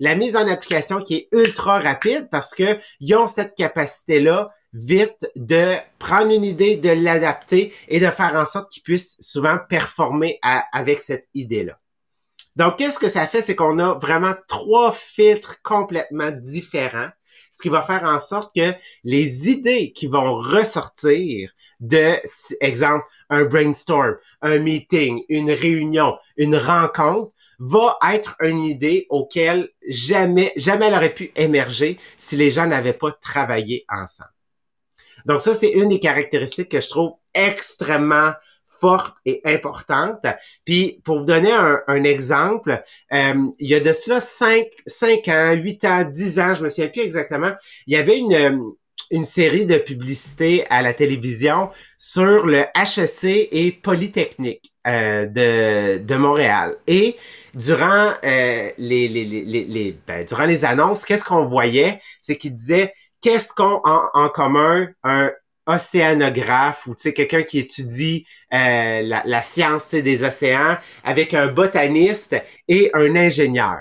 La 0.00 0.14
mise 0.14 0.36
en 0.36 0.48
application 0.48 1.02
qui 1.02 1.14
est 1.16 1.28
ultra 1.32 1.78
rapide 1.78 2.28
parce 2.30 2.54
que 2.54 2.78
ils 3.00 3.14
ont 3.14 3.26
cette 3.26 3.54
capacité-là 3.54 4.50
vite 4.72 5.30
de 5.36 5.74
prendre 5.98 6.32
une 6.32 6.44
idée, 6.44 6.76
de 6.76 6.90
l'adapter 6.90 7.72
et 7.88 8.00
de 8.00 8.08
faire 8.08 8.34
en 8.36 8.46
sorte 8.46 8.70
qu'ils 8.70 8.82
puissent 8.82 9.16
souvent 9.20 9.58
performer 9.68 10.38
avec 10.72 11.00
cette 11.00 11.28
idée-là. 11.34 11.78
Donc, 12.56 12.76
qu'est-ce 12.76 12.98
que 12.98 13.08
ça 13.08 13.26
fait? 13.26 13.40
C'est 13.40 13.56
qu'on 13.56 13.78
a 13.78 13.94
vraiment 13.94 14.34
trois 14.46 14.92
filtres 14.92 15.62
complètement 15.62 16.30
différents, 16.30 17.08
ce 17.50 17.62
qui 17.62 17.70
va 17.70 17.82
faire 17.82 18.04
en 18.04 18.20
sorte 18.20 18.54
que 18.54 18.72
les 19.04 19.48
idées 19.48 19.92
qui 19.92 20.06
vont 20.06 20.34
ressortir 20.34 21.50
de, 21.80 22.14
exemple, 22.60 23.06
un 23.30 23.44
brainstorm, 23.44 24.16
un 24.42 24.58
meeting, 24.58 25.22
une 25.28 25.50
réunion, 25.50 26.18
une 26.36 26.56
rencontre, 26.56 27.32
va 27.58 27.96
être 28.12 28.36
une 28.40 28.62
idée 28.64 29.06
auquel 29.08 29.70
jamais, 29.88 30.52
jamais 30.56 30.86
elle 30.86 30.94
aurait 30.94 31.14
pu 31.14 31.32
émerger 31.36 31.98
si 32.18 32.36
les 32.36 32.50
gens 32.50 32.66
n'avaient 32.66 32.92
pas 32.92 33.12
travaillé 33.12 33.86
ensemble. 33.88 34.30
Donc 35.26 35.40
ça, 35.40 35.54
c'est 35.54 35.70
une 35.70 35.88
des 35.88 36.00
caractéristiques 36.00 36.70
que 36.70 36.80
je 36.80 36.88
trouve 36.88 37.12
extrêmement 37.34 38.32
forte 38.82 39.14
et 39.24 39.40
importante. 39.44 40.26
Puis 40.64 41.00
pour 41.04 41.20
vous 41.20 41.24
donner 41.24 41.52
un, 41.52 42.04
exemple, 42.04 42.82
euh, 43.12 43.34
il 43.60 43.68
y 43.68 43.74
a 43.74 43.80
de 43.80 43.92
cela 43.92 44.20
5, 44.20 44.66
5 44.86 45.28
ans, 45.28 45.52
8 45.54 45.84
ans, 45.84 46.04
10 46.04 46.40
ans, 46.40 46.54
je 46.56 46.64
me 46.64 46.68
souviens 46.68 46.88
plus 46.88 47.02
exactement, 47.02 47.52
il 47.86 47.94
y 47.94 47.96
avait 47.96 48.18
une, 48.18 48.74
une 49.12 49.24
série 49.24 49.66
de 49.66 49.76
publicités 49.76 50.66
à 50.68 50.82
la 50.82 50.94
télévision 50.94 51.70
sur 51.96 52.46
le 52.46 52.64
HEC 52.74 53.48
et 53.52 53.70
Polytechnique 53.70 54.72
euh, 54.86 55.26
de, 55.26 55.98
de 55.98 56.14
Montréal. 56.16 56.74
Et 56.88 57.16
durant 57.54 58.14
euh, 58.24 58.70
les, 58.78 59.08
les, 59.08 59.24
les, 59.24 59.44
les 59.44 59.96
ben, 60.06 60.24
durant 60.24 60.46
les 60.46 60.64
annonces, 60.64 61.04
qu'est-ce 61.04 61.24
qu'on 61.24 61.46
voyait? 61.46 62.00
C'est 62.20 62.36
qu'il 62.36 62.54
disait 62.54 62.94
qu'est-ce 63.22 63.54
qu'on 63.54 63.80
a 63.84 64.10
en 64.14 64.28
commun 64.28 64.88
un 65.02 65.32
océanographe 65.66 66.86
ou 66.86 66.94
quelqu'un 66.94 67.44
qui 67.44 67.60
étudie 67.60 68.26
euh, 68.52 69.02
la, 69.02 69.22
la, 69.24 69.42
science 69.42 69.94
des 69.94 70.24
océans 70.24 70.76
avec 71.04 71.32
un 71.34 71.46
botaniste 71.46 72.36
et 72.68 72.90
un 72.94 73.16
ingénieur? 73.16 73.80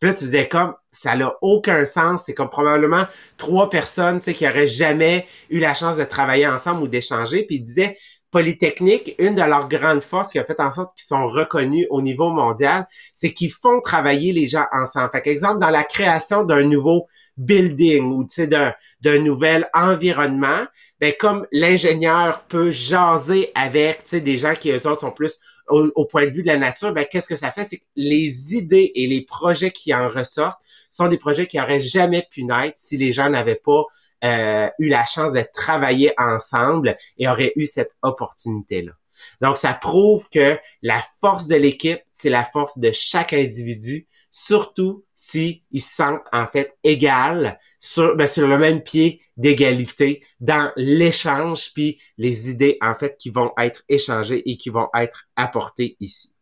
Puis 0.00 0.10
là, 0.10 0.14
tu 0.14 0.24
faisais 0.24 0.48
comme, 0.48 0.74
ça 0.92 1.16
n'a 1.16 1.34
aucun 1.40 1.84
sens. 1.84 2.24
C'est 2.26 2.34
comme 2.34 2.50
probablement 2.50 3.06
trois 3.36 3.70
personnes, 3.70 4.20
qui 4.20 4.46
auraient 4.46 4.68
jamais 4.68 5.26
eu 5.48 5.58
la 5.58 5.74
chance 5.74 5.96
de 5.96 6.04
travailler 6.04 6.46
ensemble 6.46 6.82
ou 6.82 6.88
d'échanger. 6.88 7.44
Puis 7.44 7.56
il 7.56 7.64
disait, 7.64 7.96
Polytechnique, 8.30 9.14
une 9.18 9.34
de 9.34 9.42
leurs 9.42 9.68
grandes 9.68 10.02
forces 10.02 10.32
qui 10.32 10.38
a 10.38 10.44
fait 10.44 10.60
en 10.60 10.72
sorte 10.72 10.94
qu'ils 10.96 11.06
sont 11.06 11.26
reconnus 11.26 11.86
au 11.90 12.02
niveau 12.02 12.28
mondial, 12.30 12.86
c'est 13.14 13.32
qu'ils 13.32 13.52
font 13.52 13.80
travailler 13.80 14.32
les 14.32 14.48
gens 14.48 14.66
ensemble. 14.72 15.10
Fait 15.12 15.26
exemple, 15.28 15.60
dans 15.60 15.70
la 15.70 15.84
création 15.84 16.44
d'un 16.44 16.64
nouveau 16.64 17.06
building 17.36 18.04
ou 18.12 18.26
tu 18.26 18.46
d'un 18.46 18.74
d'un 19.00 19.18
nouvel 19.18 19.68
environnement, 19.74 20.66
ben 21.00 21.12
comme 21.18 21.46
l'ingénieur 21.52 22.44
peut 22.44 22.70
jaser 22.70 23.50
avec 23.54 24.04
tu 24.04 24.10
sais 24.10 24.20
des 24.20 24.38
gens 24.38 24.54
qui 24.54 24.70
eux 24.70 24.86
autres 24.86 25.00
sont 25.00 25.12
plus 25.12 25.38
au, 25.68 26.04
point 26.04 26.26
de 26.26 26.30
vue 26.30 26.42
de 26.42 26.46
la 26.46 26.58
nature, 26.58 26.92
ben 26.92 27.04
qu'est-ce 27.10 27.26
que 27.26 27.36
ça 27.36 27.50
fait? 27.50 27.64
C'est 27.64 27.78
que 27.78 27.84
les 27.96 28.54
idées 28.54 28.92
et 28.94 29.06
les 29.06 29.22
projets 29.22 29.70
qui 29.70 29.92
en 29.92 30.08
ressortent 30.08 30.60
sont 30.90 31.08
des 31.08 31.18
projets 31.18 31.46
qui 31.46 31.60
auraient 31.60 31.80
jamais 31.80 32.26
pu 32.30 32.44
naître 32.44 32.78
si 32.78 32.96
les 32.96 33.12
gens 33.12 33.28
n'avaient 33.28 33.60
pas 33.62 33.82
euh, 34.24 34.68
eu 34.78 34.88
la 34.88 35.04
chance 35.04 35.32
de 35.32 35.44
travailler 35.52 36.12
ensemble 36.18 36.96
et 37.18 37.28
auraient 37.28 37.52
eu 37.56 37.66
cette 37.66 37.90
opportunité 38.02 38.82
là. 38.82 38.92
Donc, 39.40 39.56
ça 39.56 39.74
prouve 39.74 40.28
que 40.28 40.58
la 40.82 41.02
force 41.20 41.46
de 41.46 41.56
l'équipe, 41.56 42.00
c'est 42.12 42.30
la 42.30 42.44
force 42.44 42.78
de 42.78 42.92
chaque 42.92 43.32
individu, 43.32 44.06
surtout 44.38 45.02
si 45.14 45.62
ils 45.72 45.80
se 45.80 45.94
sentent 45.96 46.26
en 46.30 46.46
fait 46.46 46.76
égal 46.84 47.58
sur, 47.80 48.14
ben, 48.16 48.26
sur 48.26 48.46
le 48.46 48.58
même 48.58 48.82
pied 48.82 49.22
d'égalité 49.38 50.22
dans 50.40 50.70
l'échange 50.76 51.72
puis 51.72 51.98
les 52.18 52.50
idées 52.50 52.76
en 52.82 52.94
fait 52.94 53.16
qui 53.16 53.30
vont 53.30 53.52
être 53.56 53.82
échangées 53.88 54.42
et 54.48 54.58
qui 54.58 54.68
vont 54.68 54.90
être 54.94 55.24
apportées 55.36 55.96
ici. 56.00 56.34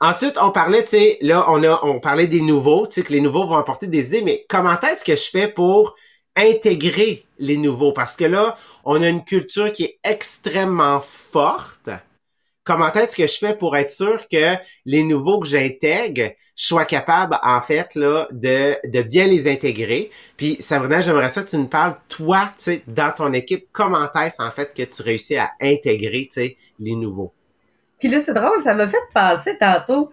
Ensuite, 0.00 0.38
on 0.40 0.52
parlait, 0.52 0.82
tu 0.82 0.90
sais, 0.90 1.18
là, 1.22 1.44
on 1.48 1.62
a, 1.64 1.80
on 1.82 1.98
parlait 1.98 2.28
des 2.28 2.40
nouveaux, 2.40 2.86
tu 2.86 2.94
sais, 2.94 3.02
que 3.02 3.12
les 3.12 3.20
nouveaux 3.20 3.48
vont 3.48 3.56
apporter 3.56 3.88
des 3.88 4.06
idées, 4.06 4.22
mais 4.22 4.46
comment 4.48 4.78
est-ce 4.78 5.04
que 5.04 5.16
je 5.16 5.30
fais 5.30 5.48
pour 5.48 5.96
intégrer 6.36 7.26
les 7.38 7.56
nouveaux? 7.56 7.92
Parce 7.92 8.14
que 8.14 8.24
là, 8.24 8.56
on 8.84 9.02
a 9.02 9.08
une 9.08 9.24
culture 9.24 9.72
qui 9.72 9.84
est 9.84 9.98
extrêmement 10.04 11.00
forte 11.00 11.90
comment 12.64 12.90
est-ce 12.92 13.14
que 13.14 13.26
je 13.26 13.38
fais 13.38 13.54
pour 13.54 13.76
être 13.76 13.90
sûr 13.90 14.26
que 14.28 14.54
les 14.86 15.02
nouveaux 15.02 15.38
que 15.38 15.46
j'intègre 15.46 16.32
soient 16.56 16.86
capables, 16.86 17.38
en 17.42 17.60
fait, 17.60 17.94
là, 17.94 18.26
de, 18.30 18.74
de 18.88 19.02
bien 19.02 19.26
les 19.26 19.50
intégrer? 19.50 20.10
Puis, 20.36 20.56
Sabrina, 20.60 21.02
j'aimerais 21.02 21.28
ça 21.28 21.42
que 21.42 21.50
tu 21.50 21.56
nous 21.56 21.68
parles, 21.68 21.96
toi, 22.08 22.48
tu 22.56 22.62
sais, 22.62 22.82
dans 22.86 23.12
ton 23.12 23.32
équipe, 23.32 23.66
comment 23.72 24.10
est-ce, 24.12 24.42
en 24.42 24.50
fait, 24.50 24.74
que 24.74 24.82
tu 24.82 25.02
réussis 25.02 25.36
à 25.36 25.50
intégrer, 25.60 26.28
tu 26.32 26.40
sais, 26.40 26.56
les 26.80 26.96
nouveaux? 26.96 27.32
Puis 28.00 28.08
là, 28.08 28.18
c'est 28.20 28.34
drôle, 28.34 28.60
ça 28.60 28.74
m'a 28.74 28.88
fait 28.88 28.96
penser 29.14 29.56
tantôt 29.58 30.10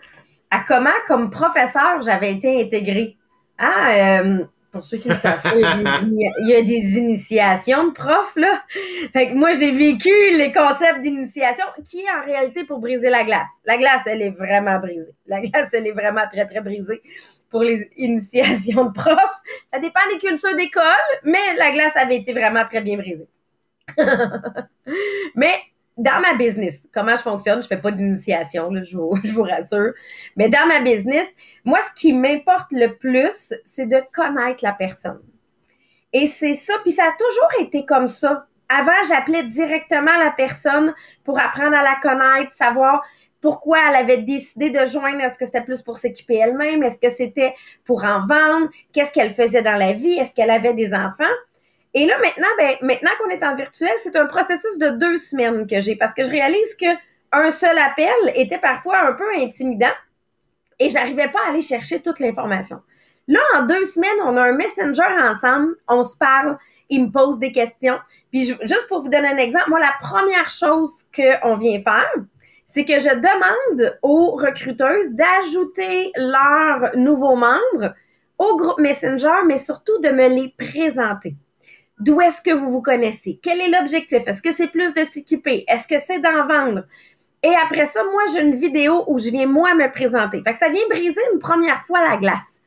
à 0.49 0.59
comment, 0.67 0.89
comme 1.07 1.31
professeur, 1.31 2.01
j'avais 2.01 2.33
été 2.33 2.61
intégrée. 2.61 3.17
Ah, 3.57 4.19
euh, 4.21 4.45
pour 4.71 4.85
ceux 4.85 4.97
qui 4.97 5.09
ne 5.09 5.15
savent 5.15 5.41
pas, 5.41 5.53
il 5.53 6.47
y, 6.47 6.55
a 6.55 6.61
des, 6.61 6.97
initiations 6.97 7.87
de 7.87 7.91
profs, 7.91 8.35
là. 8.35 8.63
Fait 9.11 9.29
que 9.29 9.33
moi, 9.33 9.51
j'ai 9.51 9.71
vécu 9.71 10.09
les 10.37 10.51
concepts 10.53 11.01
d'initiation 11.01 11.65
qui 11.83 12.01
est 12.01 12.09
en 12.09 12.25
réalité 12.25 12.63
pour 12.63 12.79
briser 12.79 13.09
la 13.09 13.23
glace. 13.25 13.61
La 13.65 13.77
glace, 13.77 14.03
elle 14.07 14.21
est 14.21 14.29
vraiment 14.29 14.79
brisée. 14.79 15.11
La 15.27 15.41
glace, 15.41 15.73
elle 15.73 15.87
est 15.87 15.91
vraiment 15.91 16.23
très, 16.31 16.45
très 16.45 16.61
brisée 16.61 17.01
pour 17.49 17.63
les 17.63 17.89
initiations 17.97 18.85
de 18.85 18.93
profs. 18.93 19.41
Ça 19.69 19.79
dépend 19.79 19.99
des 20.13 20.19
cultures 20.19 20.55
d'école, 20.55 20.83
mais 21.23 21.37
la 21.57 21.71
glace 21.71 21.97
avait 21.97 22.17
été 22.17 22.31
vraiment 22.31 22.65
très 22.65 22.81
bien 22.81 22.97
brisée. 22.97 23.27
mais 25.35 25.53
dans 25.97 26.21
ma 26.21 26.35
business, 26.35 26.87
comment 26.93 27.15
je 27.15 27.21
fonctionne, 27.21 27.61
je 27.61 27.67
fais 27.67 27.77
pas 27.77 27.91
d'initiation, 27.91 28.71
je 28.83 28.95
vous, 28.95 29.19
je 29.23 29.31
vous 29.31 29.43
rassure, 29.43 29.93
mais 30.37 30.49
dans 30.49 30.65
ma 30.67 30.79
business, 30.79 31.27
moi, 31.65 31.79
ce 31.81 31.99
qui 31.99 32.13
m'importe 32.13 32.71
le 32.71 32.95
plus, 32.97 33.53
c'est 33.65 33.85
de 33.85 34.01
connaître 34.13 34.63
la 34.63 34.73
personne. 34.73 35.21
Et 36.13 36.25
c'est 36.25 36.53
ça, 36.53 36.73
puis 36.83 36.91
ça 36.91 37.03
a 37.03 37.11
toujours 37.17 37.67
été 37.67 37.85
comme 37.85 38.07
ça. 38.07 38.47
Avant, 38.67 38.91
j'appelais 39.07 39.43
directement 39.43 40.17
la 40.17 40.31
personne 40.31 40.93
pour 41.23 41.39
apprendre 41.39 41.75
à 41.75 41.83
la 41.83 41.95
connaître, 42.01 42.51
savoir 42.53 43.03
pourquoi 43.41 43.79
elle 43.89 43.95
avait 43.95 44.21
décidé 44.21 44.69
de 44.69 44.85
joindre. 44.85 45.21
Est-ce 45.21 45.37
que 45.37 45.45
c'était 45.45 45.61
plus 45.61 45.81
pour 45.81 45.97
s'équiper 45.97 46.37
elle-même? 46.37 46.83
Est-ce 46.83 46.99
que 46.99 47.09
c'était 47.09 47.55
pour 47.85 48.03
en 48.05 48.25
vendre? 48.27 48.69
Qu'est-ce 48.93 49.11
qu'elle 49.11 49.33
faisait 49.33 49.61
dans 49.61 49.77
la 49.77 49.93
vie? 49.93 50.13
Est-ce 50.13 50.33
qu'elle 50.33 50.51
avait 50.51 50.73
des 50.73 50.93
enfants? 50.93 51.23
Et 51.93 52.05
là, 52.05 52.17
maintenant, 52.19 52.47
ben, 52.57 52.75
maintenant 52.81 53.11
qu'on 53.19 53.29
est 53.29 53.43
en 53.43 53.55
virtuel, 53.55 53.91
c'est 53.97 54.15
un 54.15 54.25
processus 54.25 54.77
de 54.77 54.89
deux 54.89 55.17
semaines 55.17 55.67
que 55.67 55.79
j'ai 55.79 55.95
parce 55.95 56.13
que 56.13 56.23
je 56.23 56.29
réalise 56.29 56.75
que 56.75 56.85
un 57.33 57.49
seul 57.49 57.77
appel 57.77 58.13
était 58.35 58.57
parfois 58.57 58.99
un 58.99 59.13
peu 59.13 59.27
intimidant 59.37 59.93
et 60.81 60.89
j'arrivais 60.89 61.29
pas 61.29 61.39
à 61.45 61.49
aller 61.51 61.61
chercher 61.61 62.01
toute 62.01 62.19
l'information. 62.19 62.81
Là, 63.27 63.39
en 63.55 63.65
deux 63.67 63.85
semaines, 63.85 64.09
on 64.25 64.35
a 64.35 64.41
un 64.41 64.53
messenger 64.53 65.03
ensemble, 65.21 65.75
on 65.87 66.03
se 66.03 66.17
parle, 66.17 66.57
il 66.89 67.05
me 67.05 67.11
pose 67.11 67.37
des 67.37 67.51
questions. 67.51 67.99
Puis 68.31 68.45
juste 68.45 68.87
pour 68.89 69.03
vous 69.03 69.09
donner 69.09 69.27
un 69.27 69.37
exemple, 69.37 69.69
moi, 69.69 69.79
la 69.79 69.93
première 70.01 70.49
chose 70.49 71.03
qu'on 71.15 71.55
vient 71.57 71.79
faire, 71.81 72.11
c'est 72.65 72.83
que 72.83 72.99
je 72.99 73.09
demande 73.09 73.97
aux 74.01 74.31
recruteuses 74.31 75.13
d'ajouter 75.13 76.11
leurs 76.15 76.97
nouveaux 76.97 77.35
membres 77.35 77.93
au 78.39 78.57
groupe 78.57 78.79
Messenger, 78.79 79.45
mais 79.45 79.59
surtout 79.59 79.99
de 79.99 80.09
me 80.09 80.27
les 80.29 80.53
présenter. 80.57 81.35
D'où 81.99 82.19
est-ce 82.21 82.41
que 82.41 82.51
vous 82.51 82.71
vous 82.71 82.81
connaissez? 82.81 83.39
Quel 83.43 83.61
est 83.61 83.69
l'objectif? 83.69 84.23
Est-ce 84.25 84.41
que 84.41 84.51
c'est 84.51 84.69
plus 84.69 84.95
de 84.95 85.03
s'équiper? 85.03 85.63
Est-ce 85.67 85.87
que 85.87 85.99
c'est 85.99 86.17
d'en 86.17 86.47
vendre? 86.47 86.85
Et 87.43 87.53
après 87.55 87.85
ça, 87.85 88.03
moi, 88.03 88.21
j'ai 88.31 88.41
une 88.41 88.55
vidéo 88.55 89.03
où 89.07 89.17
je 89.17 89.29
viens 89.29 89.47
moi 89.47 89.73
me 89.73 89.91
présenter. 89.91 90.41
Fait 90.43 90.53
que 90.53 90.59
ça 90.59 90.69
vient 90.69 90.87
briser 90.89 91.21
une 91.33 91.39
première 91.39 91.81
fois 91.81 91.99
la 92.07 92.17
glace. 92.17 92.61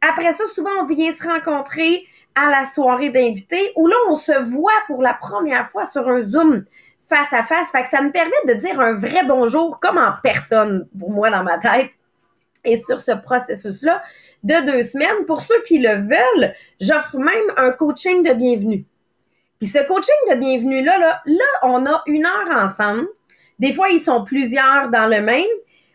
Après 0.00 0.32
ça, 0.32 0.46
souvent, 0.46 0.70
on 0.80 0.86
vient 0.86 1.12
se 1.12 1.22
rencontrer 1.22 2.06
à 2.34 2.50
la 2.50 2.64
soirée 2.64 3.10
d'invités 3.10 3.72
où 3.76 3.86
là, 3.86 3.96
on 4.08 4.16
se 4.16 4.32
voit 4.42 4.72
pour 4.86 5.02
la 5.02 5.14
première 5.14 5.68
fois 5.68 5.84
sur 5.84 6.08
un 6.08 6.22
Zoom 6.22 6.64
face 7.08 7.32
à 7.32 7.44
face. 7.44 7.70
Fait 7.70 7.82
que 7.82 7.88
ça 7.88 8.00
me 8.00 8.10
permet 8.10 8.32
de 8.48 8.54
dire 8.54 8.80
un 8.80 8.94
vrai 8.94 9.24
bonjour 9.26 9.78
comme 9.78 9.98
en 9.98 10.14
personne 10.22 10.88
pour 10.98 11.10
moi 11.10 11.30
dans 11.30 11.44
ma 11.44 11.58
tête. 11.58 11.90
Et 12.64 12.76
sur 12.76 13.00
ce 13.00 13.12
processus-là 13.12 14.02
de 14.42 14.66
deux 14.66 14.82
semaines, 14.82 15.26
pour 15.26 15.42
ceux 15.42 15.60
qui 15.62 15.78
le 15.78 16.02
veulent, 16.02 16.54
j'offre 16.80 17.18
même 17.18 17.52
un 17.56 17.72
coaching 17.72 18.22
de 18.22 18.32
bienvenue. 18.32 18.84
Puis 19.60 19.68
ce 19.68 19.78
coaching 19.86 20.14
de 20.30 20.36
bienvenue-là, 20.36 20.98
là, 20.98 21.22
là, 21.24 21.44
on 21.62 21.86
a 21.86 22.02
une 22.06 22.26
heure 22.26 22.56
ensemble 22.56 23.06
des 23.58 23.72
fois, 23.72 23.88
ils 23.90 24.00
sont 24.00 24.24
plusieurs 24.24 24.88
dans 24.90 25.06
le 25.06 25.20
même, 25.20 25.44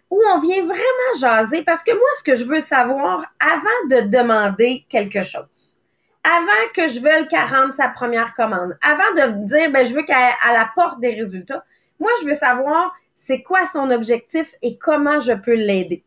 où 0.09 0.19
on 0.33 0.39
vient 0.39 0.63
vraiment 0.63 1.19
jaser 1.19 1.63
parce 1.63 1.83
que 1.83 1.91
moi, 1.91 2.07
ce 2.17 2.23
que 2.23 2.35
je 2.35 2.45
veux 2.45 2.59
savoir 2.59 3.25
avant 3.39 3.87
de 3.89 4.07
demander 4.09 4.85
quelque 4.89 5.21
chose, 5.21 5.77
avant 6.23 6.67
que 6.73 6.87
je 6.87 6.99
veuille 6.99 7.27
qu'elle 7.27 7.45
rende 7.45 7.73
sa 7.73 7.89
première 7.89 8.33
commande, 8.33 8.77
avant 8.81 9.11
de 9.15 9.45
dire, 9.45 9.71
ben, 9.71 9.85
je 9.85 9.93
veux 9.93 10.03
qu'elle 10.03 10.33
apporte 10.43 10.99
des 10.99 11.13
résultats, 11.13 11.63
moi, 11.99 12.11
je 12.21 12.27
veux 12.27 12.33
savoir 12.33 12.93
c'est 13.13 13.43
quoi 13.43 13.67
son 13.67 13.91
objectif 13.91 14.55
et 14.61 14.77
comment 14.77 15.19
je 15.19 15.33
peux 15.33 15.55
l'aider. 15.55 16.03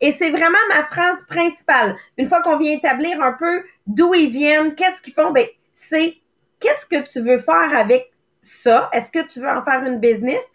Et 0.00 0.12
c'est 0.12 0.30
vraiment 0.30 0.58
ma 0.68 0.82
phrase 0.84 1.26
principale. 1.26 1.96
Une 2.16 2.26
fois 2.26 2.42
qu'on 2.42 2.56
vient 2.56 2.72
établir 2.72 3.20
un 3.22 3.32
peu 3.32 3.62
d'où 3.86 4.14
ils 4.14 4.30
viennent, 4.30 4.74
qu'est-ce 4.74 5.02
qu'ils 5.02 5.12
font, 5.12 5.30
ben, 5.30 5.46
c'est 5.74 6.16
qu'est-ce 6.58 6.86
que 6.86 7.10
tu 7.10 7.20
veux 7.20 7.38
faire 7.38 7.76
avec 7.76 8.12
ça? 8.40 8.88
Est-ce 8.92 9.10
que 9.10 9.26
tu 9.26 9.40
veux 9.40 9.48
en 9.48 9.62
faire 9.62 9.82
une 9.84 9.98
business? 9.98 10.50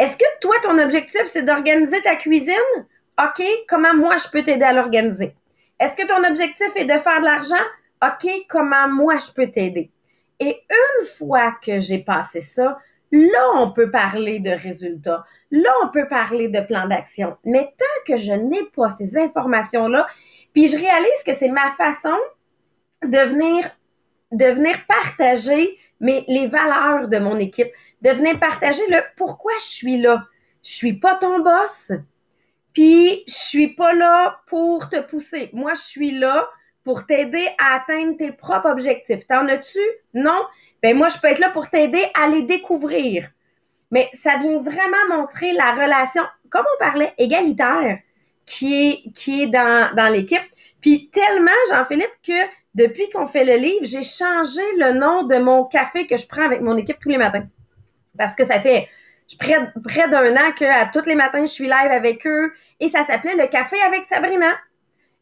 Est-ce 0.00 0.16
que 0.16 0.24
toi, 0.40 0.54
ton 0.62 0.78
objectif, 0.78 1.24
c'est 1.26 1.42
d'organiser 1.42 2.00
ta 2.00 2.16
cuisine? 2.16 2.54
OK, 3.22 3.44
comment 3.68 3.94
moi, 3.94 4.16
je 4.16 4.30
peux 4.30 4.42
t'aider 4.42 4.64
à 4.64 4.72
l'organiser? 4.72 5.34
Est-ce 5.78 5.94
que 5.94 6.06
ton 6.06 6.26
objectif 6.26 6.74
est 6.74 6.86
de 6.86 6.98
faire 6.98 7.20
de 7.20 7.26
l'argent? 7.26 7.66
OK, 8.02 8.46
comment 8.48 8.88
moi, 8.88 9.18
je 9.18 9.30
peux 9.30 9.50
t'aider? 9.50 9.90
Et 10.38 10.58
une 10.70 11.04
fois 11.04 11.52
que 11.62 11.78
j'ai 11.78 11.98
passé 11.98 12.40
ça, 12.40 12.78
là, 13.12 13.50
on 13.56 13.72
peut 13.72 13.90
parler 13.90 14.40
de 14.40 14.50
résultats. 14.50 15.22
Là, 15.50 15.70
on 15.84 15.88
peut 15.88 16.08
parler 16.08 16.48
de 16.48 16.60
plan 16.60 16.88
d'action. 16.88 17.36
Mais 17.44 17.74
tant 17.78 18.04
que 18.06 18.16
je 18.16 18.32
n'ai 18.32 18.64
pas 18.74 18.88
ces 18.88 19.18
informations-là, 19.18 20.06
puis 20.54 20.68
je 20.68 20.78
réalise 20.78 21.22
que 21.26 21.34
c'est 21.34 21.50
ma 21.50 21.72
façon 21.72 22.16
de 23.02 23.18
venir, 23.18 24.80
partager 24.88 25.78
les 26.00 26.46
valeurs 26.46 27.08
de 27.08 27.18
mon 27.18 27.38
équipe, 27.38 27.70
de 28.02 28.10
venir 28.10 28.38
partager 28.38 28.86
le 28.88 29.00
pourquoi 29.16 29.52
je 29.58 29.66
suis 29.66 30.00
là. 30.00 30.24
Je 30.62 30.70
suis 30.70 30.94
pas 30.94 31.16
ton 31.16 31.40
boss, 31.40 31.92
puis 32.72 33.24
je 33.26 33.34
suis 33.34 33.68
pas 33.68 33.92
là 33.94 34.40
pour 34.46 34.88
te 34.90 35.00
pousser. 35.00 35.50
Moi, 35.52 35.74
je 35.74 35.82
suis 35.82 36.12
là 36.12 36.48
pour 36.84 37.06
t'aider 37.06 37.48
à 37.58 37.76
atteindre 37.76 38.16
tes 38.16 38.32
propres 38.32 38.70
objectifs. 38.70 39.26
T'en 39.26 39.46
as-tu? 39.48 39.80
Non? 40.14 40.42
Ben 40.82 40.96
moi, 40.96 41.08
je 41.08 41.18
peux 41.18 41.28
être 41.28 41.38
là 41.38 41.50
pour 41.50 41.68
t'aider 41.68 42.04
à 42.14 42.28
les 42.28 42.42
découvrir. 42.42 43.28
Mais 43.90 44.08
ça 44.12 44.36
vient 44.36 44.60
vraiment 44.60 45.16
montrer 45.16 45.52
la 45.52 45.72
relation, 45.72 46.22
comme 46.48 46.64
on 46.76 46.84
parlait, 46.84 47.12
égalitaire 47.18 47.98
qui 48.46 48.88
est, 48.88 49.12
qui 49.14 49.42
est 49.42 49.46
dans, 49.46 49.94
dans 49.94 50.12
l'équipe. 50.12 50.42
Puis 50.80 51.10
tellement, 51.10 51.50
Jean-Philippe, 51.70 52.14
que 52.26 52.46
depuis 52.74 53.10
qu'on 53.10 53.26
fait 53.26 53.44
le 53.44 53.56
livre, 53.56 53.84
j'ai 53.84 54.02
changé 54.02 54.62
le 54.78 54.92
nom 54.92 55.24
de 55.24 55.36
mon 55.38 55.64
café 55.64 56.06
que 56.06 56.16
je 56.16 56.26
prends 56.26 56.44
avec 56.44 56.60
mon 56.60 56.76
équipe 56.76 56.98
tous 57.00 57.08
les 57.08 57.18
matins. 57.18 57.46
Parce 58.16 58.34
que 58.34 58.44
ça 58.44 58.60
fait 58.60 58.88
près, 59.38 60.08
d'un 60.08 60.36
an 60.36 60.52
qu'à 60.56 60.86
tous 60.92 61.06
les 61.06 61.14
matins, 61.14 61.42
je 61.42 61.52
suis 61.52 61.66
live 61.66 61.90
avec 61.90 62.26
eux. 62.26 62.52
Et 62.80 62.88
ça 62.88 63.04
s'appelait 63.04 63.36
le 63.36 63.46
café 63.46 63.76
avec 63.86 64.04
Sabrina. 64.04 64.52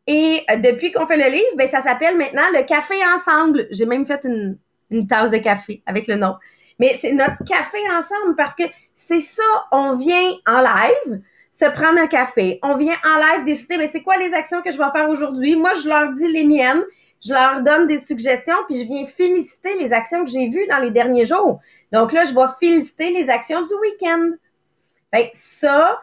Et 0.06 0.42
euh, 0.50 0.56
depuis 0.56 0.92
qu'on 0.92 1.06
fait 1.06 1.16
le 1.16 1.30
livre, 1.30 1.56
ben, 1.56 1.66
ça 1.66 1.80
s'appelle 1.80 2.16
maintenant 2.16 2.48
le 2.52 2.64
café 2.64 2.94
ensemble. 3.14 3.66
J'ai 3.70 3.84
même 3.84 4.06
fait 4.06 4.24
une, 4.24 4.58
une 4.90 5.06
tasse 5.06 5.30
de 5.30 5.38
café 5.38 5.82
avec 5.86 6.06
le 6.06 6.16
nom. 6.16 6.36
Mais 6.78 6.96
c'est 6.96 7.12
notre 7.12 7.44
café 7.44 7.78
ensemble 7.90 8.36
parce 8.36 8.54
que 8.54 8.62
c'est 8.94 9.20
ça, 9.20 9.42
on 9.72 9.96
vient 9.96 10.32
en 10.46 10.60
live 10.60 11.20
se 11.50 11.64
prendre 11.66 11.98
un 11.98 12.06
café. 12.06 12.58
On 12.62 12.76
vient 12.76 12.96
en 13.04 13.16
live 13.16 13.44
décider, 13.44 13.76
mais 13.76 13.88
c'est 13.88 14.02
quoi 14.02 14.16
les 14.16 14.32
actions 14.32 14.62
que 14.62 14.70
je 14.70 14.78
vais 14.78 14.90
faire 14.92 15.08
aujourd'hui? 15.08 15.56
Moi, 15.56 15.74
je 15.74 15.88
leur 15.88 16.10
dis 16.12 16.30
les 16.32 16.44
miennes 16.44 16.84
je 17.24 17.32
leur 17.32 17.62
donne 17.62 17.86
des 17.86 17.98
suggestions, 17.98 18.54
puis 18.68 18.78
je 18.78 18.84
viens 18.84 19.06
féliciter 19.06 19.76
les 19.78 19.92
actions 19.92 20.24
que 20.24 20.30
j'ai 20.30 20.48
vues 20.48 20.66
dans 20.68 20.78
les 20.78 20.90
derniers 20.90 21.24
jours. 21.24 21.60
Donc 21.92 22.12
là, 22.12 22.24
je 22.24 22.34
vais 22.34 22.46
féliciter 22.60 23.10
les 23.10 23.30
actions 23.30 23.62
du 23.62 23.72
week-end. 23.80 24.30
Ben, 25.12 25.28
ça, 25.32 26.02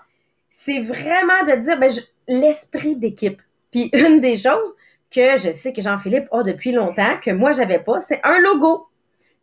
c'est 0.49 0.79
vraiment 0.79 1.43
de 1.47 1.55
dire 1.55 1.77
ben, 1.77 1.91
l'esprit 2.27 2.95
d'équipe. 2.95 3.41
Puis 3.71 3.89
une 3.93 4.21
des 4.21 4.37
choses 4.37 4.73
que 5.11 5.37
je 5.37 5.53
sais 5.53 5.73
que 5.73 5.81
Jean-Philippe 5.81 6.27
a 6.31 6.43
depuis 6.43 6.71
longtemps, 6.71 7.17
que 7.23 7.31
moi, 7.31 7.51
j'avais 7.51 7.79
pas, 7.79 7.99
c'est 7.99 8.19
un 8.23 8.39
logo. 8.39 8.87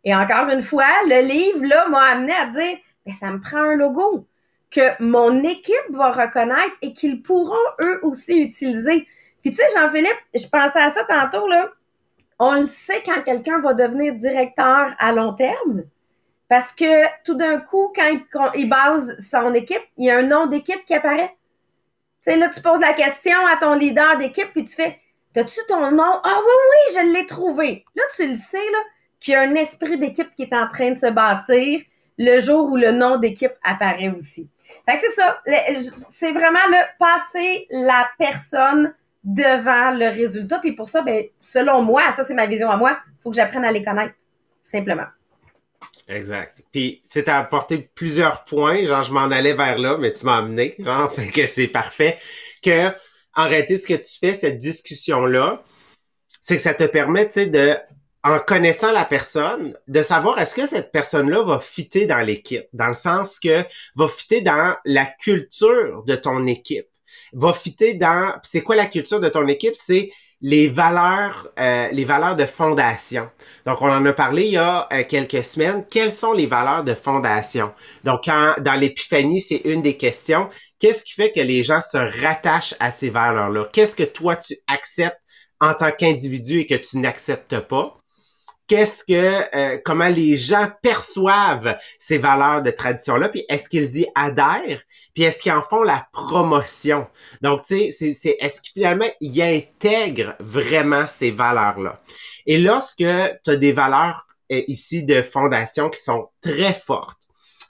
Et 0.03 0.13
encore 0.13 0.49
une 0.49 0.63
fois, 0.63 0.85
le 1.05 1.25
livre, 1.25 1.65
là, 1.65 1.87
m'a 1.87 2.01
amené 2.01 2.33
à 2.33 2.47
dire, 2.47 2.77
ben, 3.05 3.13
ça 3.13 3.29
me 3.31 3.39
prend 3.39 3.59
un 3.59 3.75
logo 3.75 4.27
que 4.69 5.01
mon 5.01 5.43
équipe 5.43 5.75
va 5.91 6.11
reconnaître 6.11 6.75
et 6.81 6.93
qu'ils 6.93 7.21
pourront 7.21 7.55
eux 7.79 7.99
aussi 8.03 8.37
utiliser. 8.37 9.07
Puis 9.41 9.51
tu 9.51 9.57
sais, 9.57 9.67
Jean-Philippe, 9.75 10.19
je 10.33 10.47
pensais 10.47 10.81
à 10.81 10.89
ça 10.89 11.03
tantôt, 11.05 11.47
là. 11.47 11.69
On 12.39 12.61
le 12.61 12.67
sait 12.67 13.01
quand 13.05 13.21
quelqu'un 13.21 13.59
va 13.59 13.73
devenir 13.73 14.15
directeur 14.15 14.95
à 14.97 15.11
long 15.11 15.33
terme. 15.33 15.83
Parce 16.53 16.71
que 16.71 17.07
tout 17.23 17.33
d'un 17.33 17.59
coup, 17.59 17.91
quand 17.95 18.51
il, 18.53 18.69
base 18.69 19.17
son 19.27 19.55
équipe, 19.55 19.81
il 19.97 20.05
y 20.05 20.11
a 20.11 20.19
un 20.19 20.21
nom 20.21 20.45
d'équipe 20.45 20.85
qui 20.85 20.93
apparaît. 20.93 21.35
Tu 22.23 22.31
sais, 22.31 22.37
là, 22.37 22.47
tu 22.53 22.61
poses 22.61 22.79
la 22.79 22.93
question 22.93 23.35
à 23.47 23.57
ton 23.57 23.73
leader 23.73 24.19
d'équipe, 24.19 24.49
puis 24.53 24.63
tu 24.63 24.75
fais 24.75 24.99
T'as-tu 25.33 25.59
ton 25.67 25.89
nom? 25.89 26.21
Ah 26.23 26.39
oui, 26.45 26.53
oui, 26.69 26.95
je 26.95 27.11
l'ai 27.11 27.25
trouvé. 27.25 27.83
Là, 27.95 28.03
tu 28.15 28.27
le 28.27 28.35
sais, 28.35 28.59
là, 28.59 28.77
qu'il 29.19 29.33
y 29.33 29.35
a 29.35 29.41
un 29.41 29.55
esprit 29.55 29.97
d'équipe 29.97 30.29
qui 30.35 30.43
est 30.43 30.53
en 30.53 30.67
train 30.67 30.91
de 30.91 30.95
se 30.99 31.07
bâtir 31.07 31.81
le 32.19 32.39
jour 32.39 32.71
où 32.71 32.77
le 32.77 32.91
nom 32.91 33.17
d'équipe 33.17 33.53
apparaît 33.63 34.13
aussi. 34.15 34.47
Fait 34.87 34.97
que 34.97 35.01
c'est 35.01 35.21
ça. 35.21 35.41
C'est 35.87 36.33
vraiment 36.33 36.67
le 36.69 36.83
passer 36.99 37.65
la 37.71 38.07
personne 38.19 38.93
devant 39.23 39.89
le 39.89 40.15
résultat. 40.15 40.59
Puis 40.59 40.73
pour 40.73 40.87
ça, 40.87 41.01
ben, 41.01 41.25
selon 41.41 41.81
moi, 41.81 42.11
ça 42.11 42.23
c'est 42.23 42.35
ma 42.35 42.45
vision 42.45 42.69
à 42.69 42.77
moi, 42.77 42.99
il 43.07 43.23
faut 43.23 43.31
que 43.31 43.37
j'apprenne 43.37 43.65
à 43.65 43.71
les 43.71 43.83
connaître, 43.83 44.13
simplement. 44.61 45.07
Exact. 46.07 46.61
Puis, 46.71 47.03
tu 47.09 47.23
as 47.25 47.39
apporté 47.39 47.77
plusieurs 47.77 48.43
points, 48.43 48.85
genre 48.85 49.03
je 49.03 49.11
m'en 49.11 49.31
allais 49.31 49.53
vers 49.53 49.77
là, 49.77 49.97
mais 49.97 50.11
tu 50.11 50.25
m'as 50.25 50.37
amené, 50.37 50.75
genre, 50.79 51.11
fait 51.13 51.27
que 51.27 51.47
c'est 51.47 51.67
parfait. 51.67 52.17
Que, 52.61 52.89
en 53.35 53.47
réalité, 53.47 53.77
ce 53.77 53.87
que 53.87 53.93
tu 53.93 54.19
fais, 54.19 54.33
cette 54.33 54.57
discussion-là, 54.57 55.63
c'est 56.41 56.57
que 56.57 56.61
ça 56.61 56.73
te 56.73 56.83
permet, 56.83 57.27
tu 57.27 57.33
sais, 57.33 57.45
de, 57.47 57.75
en 58.23 58.39
connaissant 58.39 58.91
la 58.91 59.05
personne, 59.05 59.77
de 59.87 60.01
savoir 60.01 60.39
est-ce 60.39 60.55
que 60.55 60.67
cette 60.67 60.91
personne-là 60.91 61.43
va 61.43 61.59
fitter 61.59 62.05
dans 62.05 62.25
l'équipe, 62.25 62.65
dans 62.71 62.87
le 62.87 62.93
sens 62.93 63.39
que 63.39 63.63
va 63.95 64.07
fitter 64.07 64.41
dans 64.41 64.75
la 64.85 65.05
culture 65.05 66.03
de 66.03 66.15
ton 66.15 66.47
équipe. 66.47 66.87
Va 67.33 67.53
fitter 67.53 67.95
dans 67.95 68.33
c'est 68.43 68.61
quoi 68.61 68.75
la 68.75 68.85
culture 68.85 69.19
de 69.19 69.29
ton 69.29 69.47
équipe? 69.47 69.75
C'est 69.75 70.11
les 70.43 70.67
valeurs 70.67 71.47
euh, 71.57 71.87
les 71.91 72.03
valeurs 72.03 72.35
de 72.35 72.45
fondation. 72.45 73.29
Donc 73.65 73.81
on 73.81 73.89
en 73.89 74.05
a 74.05 74.13
parlé 74.13 74.43
il 74.43 74.51
y 74.51 74.57
a 74.57 74.87
euh, 74.91 75.03
quelques 75.07 75.43
semaines, 75.43 75.85
quelles 75.89 76.11
sont 76.11 76.33
les 76.33 76.45
valeurs 76.45 76.83
de 76.83 76.93
fondation? 76.93 77.73
Donc 78.03 78.25
dans 78.25 78.79
l'épiphanie, 78.79 79.41
c'est 79.41 79.61
une 79.65 79.81
des 79.81 79.97
questions, 79.97 80.49
qu'est-ce 80.79 81.03
qui 81.03 81.13
fait 81.13 81.31
que 81.31 81.39
les 81.39 81.63
gens 81.63 81.81
se 81.81 81.97
rattachent 81.97 82.75
à 82.79 82.91
ces 82.91 83.09
valeurs-là? 83.09 83.69
Qu'est-ce 83.71 83.95
que 83.95 84.03
toi 84.03 84.35
tu 84.35 84.55
acceptes 84.67 85.17
en 85.61 85.73
tant 85.73 85.91
qu'individu 85.91 86.59
et 86.59 86.65
que 86.67 86.75
tu 86.75 86.97
n'acceptes 86.97 87.59
pas? 87.61 88.02
Qu'est-ce 88.67 89.03
que 89.03 89.55
euh, 89.55 89.77
comment 89.83 90.07
les 90.07 90.37
gens 90.37 90.69
perçoivent 90.81 91.77
ces 91.99 92.17
valeurs 92.17 92.61
de 92.61 92.71
tradition 92.71 93.15
là 93.15 93.29
puis 93.29 93.45
est-ce 93.49 93.69
qu'ils 93.69 93.99
y 93.99 94.07
adhèrent 94.15 94.81
puis 95.13 95.23
est-ce 95.23 95.41
qu'ils 95.41 95.51
en 95.51 95.61
font 95.61 95.83
la 95.83 96.07
promotion? 96.11 97.07
Donc 97.41 97.63
tu 97.63 97.91
sais 97.91 98.11
c'est 98.13 98.37
est-ce 98.39 98.61
qu'ils 98.61 98.73
finalement 98.73 99.09
y 99.21 99.41
intègrent 99.41 100.35
vraiment 100.39 101.07
ces 101.07 101.31
valeurs 101.31 101.79
là 101.79 102.01
et 102.45 102.57
lorsque 102.57 102.97
tu 102.97 103.49
as 103.51 103.55
des 103.55 103.71
valeurs 103.71 104.25
euh, 104.51 104.61
ici 104.67 105.03
de 105.03 105.21
fondation 105.21 105.89
qui 105.89 106.01
sont 106.01 106.29
très 106.41 106.73
fortes 106.73 107.22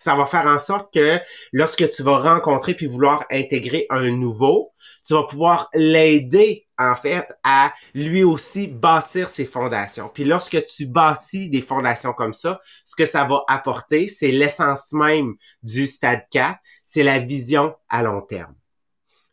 ça 0.04 0.16
va 0.16 0.26
faire 0.26 0.48
en 0.48 0.60
sorte 0.60 0.94
que 0.94 1.20
lorsque 1.54 1.90
tu 1.90 2.04
vas 2.04 2.18
rencontrer 2.18 2.74
puis 2.74 2.88
vouloir 2.88 3.26
intégrer 3.32 3.86
un 3.90 4.12
nouveau, 4.12 4.74
tu 5.06 5.14
vas 5.14 5.24
pouvoir 5.24 5.70
l'aider 5.74 6.68
en 6.78 6.96
fait 6.96 7.28
à 7.44 7.74
lui 7.94 8.24
aussi 8.24 8.68
bâtir 8.68 9.30
ses 9.30 9.46
fondations. 9.46 10.10
Puis 10.14 10.26
lorsque 10.26 10.66
tu 10.66 10.86
bâtis 10.86 11.50
des 11.50 11.62
fondations 11.62 12.12
comme 12.12 12.34
ça, 12.34 12.60
ce 12.84 12.96
que 12.96 13.06
ça 13.06 13.24
va 13.24 13.44
apporter, 13.48 14.10
c'est 14.10 14.32
l'essence 14.32 14.92
même 14.92 15.36
du 15.62 15.88
stade 15.88 16.26
4, 16.32 16.58
c'est 16.84 17.04
la 17.04 17.20
vision 17.20 17.74
à 17.88 18.04
long 18.04 18.22
terme. 18.22 18.56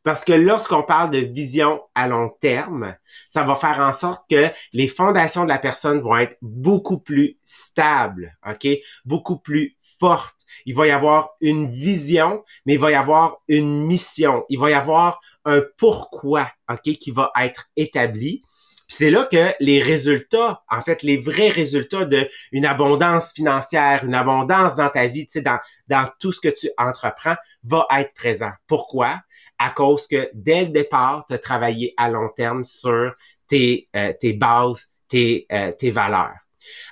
Parce 0.02 0.24
que 0.24 0.32
lorsqu'on 0.32 0.82
parle 0.82 1.10
de 1.10 1.18
vision 1.18 1.82
à 1.94 2.08
long 2.08 2.30
terme, 2.40 2.94
ça 3.28 3.44
va 3.44 3.54
faire 3.54 3.80
en 3.80 3.92
sorte 3.92 4.24
que 4.30 4.48
les 4.72 4.88
fondations 4.88 5.44
de 5.44 5.48
la 5.48 5.58
personne 5.58 6.00
vont 6.00 6.16
être 6.16 6.36
beaucoup 6.40 6.98
plus 6.98 7.38
stables, 7.44 8.36
OK? 8.48 8.66
Beaucoup 9.04 9.38
plus 9.38 9.76
fortes. 9.98 10.40
Il 10.64 10.74
va 10.74 10.86
y 10.86 10.90
avoir 10.90 11.30
une 11.40 11.70
vision, 11.70 12.42
mais 12.64 12.74
il 12.74 12.80
va 12.80 12.90
y 12.90 12.94
avoir 12.94 13.38
une 13.48 13.86
mission. 13.86 14.44
Il 14.48 14.58
va 14.58 14.70
y 14.70 14.74
avoir 14.74 15.20
un 15.44 15.62
pourquoi, 15.76 16.50
OK, 16.70 16.82
qui 16.82 17.10
va 17.10 17.30
être 17.40 17.66
établi. 17.76 18.42
C'est 18.90 19.10
là 19.10 19.24
que 19.30 19.54
les 19.60 19.80
résultats, 19.80 20.62
en 20.68 20.82
fait, 20.82 21.02
les 21.02 21.16
vrais 21.16 21.48
résultats 21.48 22.04
de 22.04 22.28
une 22.50 22.66
abondance 22.66 23.32
financière, 23.32 24.04
une 24.04 24.14
abondance 24.14 24.76
dans 24.76 24.88
ta 24.88 25.06
vie, 25.06 25.26
tu 25.26 25.32
sais, 25.34 25.40
dans, 25.42 25.58
dans 25.86 26.06
tout 26.18 26.32
ce 26.32 26.40
que 26.40 26.48
tu 26.48 26.68
entreprends, 26.76 27.36
va 27.62 27.86
être 27.96 28.12
présent. 28.14 28.50
Pourquoi? 28.66 29.20
À 29.58 29.70
cause 29.70 30.08
que 30.08 30.28
dès 30.34 30.62
le 30.62 30.70
départ, 30.70 31.24
tu 31.28 31.34
as 31.34 31.38
travaillé 31.38 31.94
à 31.96 32.10
long 32.10 32.28
terme 32.36 32.64
sur 32.64 33.14
tes, 33.46 33.88
euh, 33.94 34.12
tes 34.20 34.32
bases, 34.32 34.88
tes, 35.08 35.46
euh, 35.52 35.70
tes 35.72 35.92
valeurs. 35.92 36.34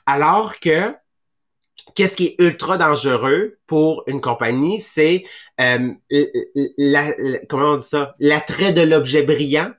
Alors 0.06 0.58
que 0.61 0.94
qu'est-ce 1.96 2.16
qui 2.16 2.26
est 2.26 2.37
ultra 2.38 2.78
dangereux 2.78 3.58
pour 3.66 4.04
une 4.06 4.20
compagnie, 4.20 4.80
c'est 4.80 5.24
euh, 5.61 5.92
la, 6.78 7.12
comment 7.48 7.72
on 7.72 7.76
dit 7.76 7.84
ça, 7.84 8.14
l'attrait 8.20 8.72
de 8.72 8.82
l'objet 8.82 9.24
brillant. 9.24 9.72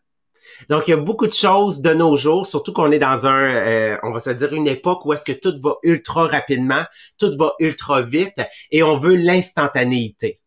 Donc, 0.67 0.87
il 0.87 0.91
y 0.91 0.93
a 0.93 0.97
beaucoup 0.97 1.27
de 1.27 1.33
choses 1.33 1.81
de 1.81 1.93
nos 1.93 2.15
jours, 2.15 2.45
surtout 2.45 2.73
qu'on 2.73 2.91
est 2.91 2.99
dans 2.99 3.25
un, 3.25 3.43
euh, 3.43 3.97
on 4.03 4.11
va 4.11 4.19
se 4.19 4.31
dire, 4.31 4.53
une 4.53 4.67
époque 4.67 5.05
où 5.05 5.13
est-ce 5.13 5.25
que 5.25 5.31
tout 5.31 5.53
va 5.63 5.75
ultra 5.83 6.27
rapidement, 6.27 6.83
tout 7.17 7.31
va 7.37 7.53
ultra 7.59 8.01
vite, 8.01 8.41
et 8.71 8.83
on 8.83 8.97
veut 8.97 9.15
l'instantanéité. 9.15 10.39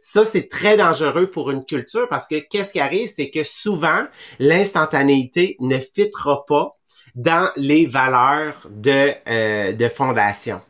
Ça, 0.00 0.24
c'est 0.24 0.48
très 0.48 0.76
dangereux 0.76 1.30
pour 1.30 1.50
une 1.50 1.64
culture 1.64 2.08
parce 2.08 2.26
que 2.26 2.36
qu'est-ce 2.36 2.72
qui 2.72 2.80
arrive, 2.80 3.08
c'est 3.08 3.30
que 3.30 3.44
souvent, 3.44 4.04
l'instantanéité 4.38 5.56
ne 5.60 5.78
fitera 5.78 6.44
pas 6.46 6.76
dans 7.14 7.50
les 7.56 7.86
valeurs 7.86 8.66
de, 8.70 9.12
euh, 9.28 9.72
de 9.72 9.88
fondation 9.88 10.60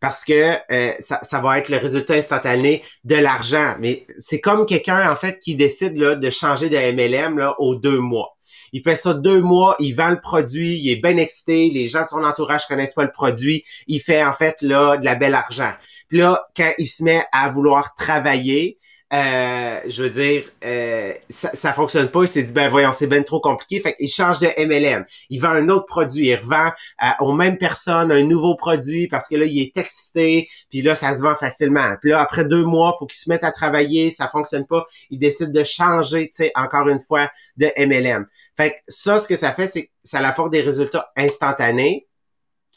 parce 0.00 0.24
que 0.24 0.54
euh, 0.72 0.92
ça, 0.98 1.20
ça, 1.22 1.40
va 1.40 1.58
être 1.58 1.68
le 1.68 1.78
résultat 1.78 2.14
instantané 2.14 2.82
de 3.04 3.16
l'argent. 3.16 3.76
Mais 3.80 4.06
c'est 4.18 4.40
comme 4.40 4.66
quelqu'un 4.66 5.10
en 5.10 5.16
fait 5.16 5.38
qui 5.40 5.56
décide 5.56 5.96
là, 5.96 6.14
de 6.14 6.30
changer 6.30 6.68
de 6.68 6.76
MLM 6.76 7.38
là, 7.38 7.54
aux 7.58 7.76
deux 7.76 7.98
mois. 7.98 8.36
Il 8.72 8.82
fait 8.82 8.96
ça 8.96 9.14
deux 9.14 9.40
mois, 9.40 9.76
il 9.78 9.92
vend 9.92 10.10
le 10.10 10.20
produit, 10.20 10.78
il 10.78 10.90
est 10.90 10.96
bien 10.96 11.16
excité, 11.16 11.70
les 11.70 11.88
gens 11.88 12.04
de 12.04 12.08
son 12.08 12.24
entourage 12.24 12.66
connaissent 12.66 12.94
pas 12.94 13.04
le 13.04 13.12
produit, 13.12 13.64
il 13.86 14.00
fait 14.00 14.22
en 14.22 14.32
fait 14.32 14.62
là 14.62 14.96
de 14.96 15.04
la 15.04 15.14
belle 15.14 15.34
argent. 15.34 15.72
Puis 16.08 16.18
là, 16.18 16.46
quand 16.56 16.72
il 16.78 16.86
se 16.86 17.02
met 17.02 17.24
à 17.32 17.48
vouloir 17.50 17.94
travailler, 17.94 18.78
euh, 19.10 19.80
je 19.86 20.02
veux 20.02 20.10
dire, 20.10 20.44
euh, 20.64 21.14
ça, 21.30 21.50
ça 21.54 21.72
fonctionne 21.72 22.10
pas. 22.10 22.22
Il 22.22 22.28
s'est 22.28 22.42
dit, 22.42 22.52
ben 22.52 22.68
voyons, 22.68 22.92
c'est 22.92 23.06
bien 23.06 23.22
trop 23.22 23.40
compliqué. 23.40 23.80
Fait 23.80 23.94
qu'il 23.96 24.10
change 24.10 24.38
de 24.38 24.48
MLM. 24.58 25.04
Il 25.30 25.40
vend 25.40 25.48
un 25.48 25.68
autre 25.70 25.86
produit. 25.86 26.26
Il 26.26 26.36
revend 26.36 26.70
euh, 27.02 27.06
aux 27.20 27.32
mêmes 27.32 27.56
personnes 27.56 28.12
un 28.12 28.22
nouveau 28.22 28.54
produit 28.54 29.08
parce 29.08 29.26
que 29.26 29.36
là, 29.36 29.46
il 29.46 29.60
est 29.60 29.76
excité. 29.76 30.48
Puis 30.68 30.82
là, 30.82 30.94
ça 30.94 31.16
se 31.16 31.22
vend 31.22 31.34
facilement. 31.34 31.96
Puis 32.00 32.10
là, 32.10 32.20
après 32.20 32.44
deux 32.44 32.64
mois, 32.64 32.96
faut 32.98 33.06
qu'il 33.06 33.18
se 33.18 33.30
mette 33.30 33.44
à 33.44 33.52
travailler. 33.52 34.10
Ça 34.10 34.28
fonctionne 34.28 34.66
pas. 34.66 34.84
Il 35.10 35.18
décide 35.18 35.52
de 35.52 35.64
changer, 35.64 36.28
tu 36.28 36.44
sais, 36.44 36.52
encore 36.54 36.88
une 36.88 37.00
fois, 37.00 37.30
de 37.56 37.70
MLM. 37.78 38.26
Fait 38.56 38.72
que 38.72 38.76
ça, 38.88 39.18
ce 39.18 39.26
que 39.26 39.36
ça 39.36 39.52
fait, 39.52 39.66
c'est 39.66 39.86
que 39.86 39.90
ça 40.02 40.18
apporte 40.18 40.52
des 40.52 40.60
résultats 40.60 41.10
instantanés. 41.16 42.06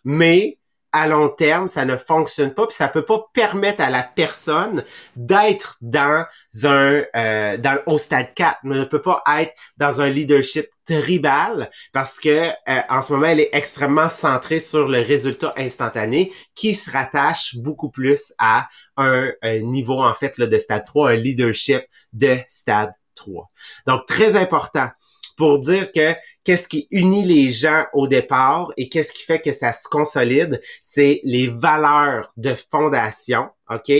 Mais 0.05 0.57
à 0.91 1.07
long 1.07 1.29
terme, 1.29 1.67
ça 1.67 1.85
ne 1.85 1.95
fonctionne 1.95 2.53
pas, 2.53 2.67
puis 2.67 2.75
ça 2.75 2.87
peut 2.87 3.05
pas 3.05 3.25
permettre 3.33 3.81
à 3.81 3.89
la 3.89 4.03
personne 4.03 4.83
d'être 5.15 5.77
dans 5.81 6.25
un 6.63 7.03
euh, 7.15 7.57
dans 7.57 7.79
au 7.85 7.97
stade 7.97 8.33
4, 8.33 8.59
mais 8.63 8.75
ne 8.75 8.83
peut 8.83 9.01
pas 9.01 9.23
être 9.39 9.53
dans 9.77 10.01
un 10.01 10.09
leadership 10.09 10.67
tribal 10.85 11.69
parce 11.93 12.19
que 12.19 12.47
euh, 12.49 12.81
en 12.89 13.01
ce 13.01 13.13
moment 13.13 13.27
elle 13.27 13.39
est 13.39 13.49
extrêmement 13.53 14.09
centrée 14.09 14.59
sur 14.59 14.87
le 14.87 14.99
résultat 14.99 15.53
instantané 15.57 16.33
qui 16.55 16.75
se 16.75 16.89
rattache 16.89 17.55
beaucoup 17.55 17.89
plus 17.89 18.33
à 18.37 18.67
un, 18.97 19.31
niveau 19.61 20.01
en 20.01 20.13
fait 20.13 20.37
là, 20.37 20.47
de 20.47 20.57
stade 20.57 20.85
3, 20.85 21.11
un 21.11 21.15
leadership 21.15 21.83
de 22.13 22.37
stade 22.47 22.91
3. 23.15 23.49
Donc 23.87 24.05
très 24.07 24.35
important 24.35 24.89
pour 25.37 25.59
dire 25.59 25.91
que 25.91 26.13
qu'est-ce 26.43 26.67
qui 26.67 26.87
unit 26.91 27.23
les 27.23 27.51
gens 27.51 27.85
au 27.93 28.07
départ 28.07 28.71
et 28.77 28.89
qu'est-ce 28.89 29.11
qui 29.11 29.23
fait 29.23 29.41
que 29.41 29.51
ça 29.51 29.73
se 29.73 29.87
consolide, 29.87 30.61
c'est 30.83 31.21
les 31.23 31.47
valeurs 31.47 32.31
de 32.37 32.55
fondation, 32.71 33.49
OK? 33.69 33.91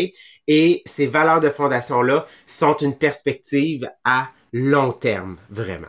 Et 0.48 0.82
ces 0.86 1.08
valeurs 1.08 1.40
de 1.40 1.50
fondation-là 1.50 2.26
sont 2.48 2.76
une 2.78 2.98
perspective 2.98 3.90
à 4.04 4.30
long 4.54 4.92
terme, 4.92 5.36
vraiment. 5.50 5.88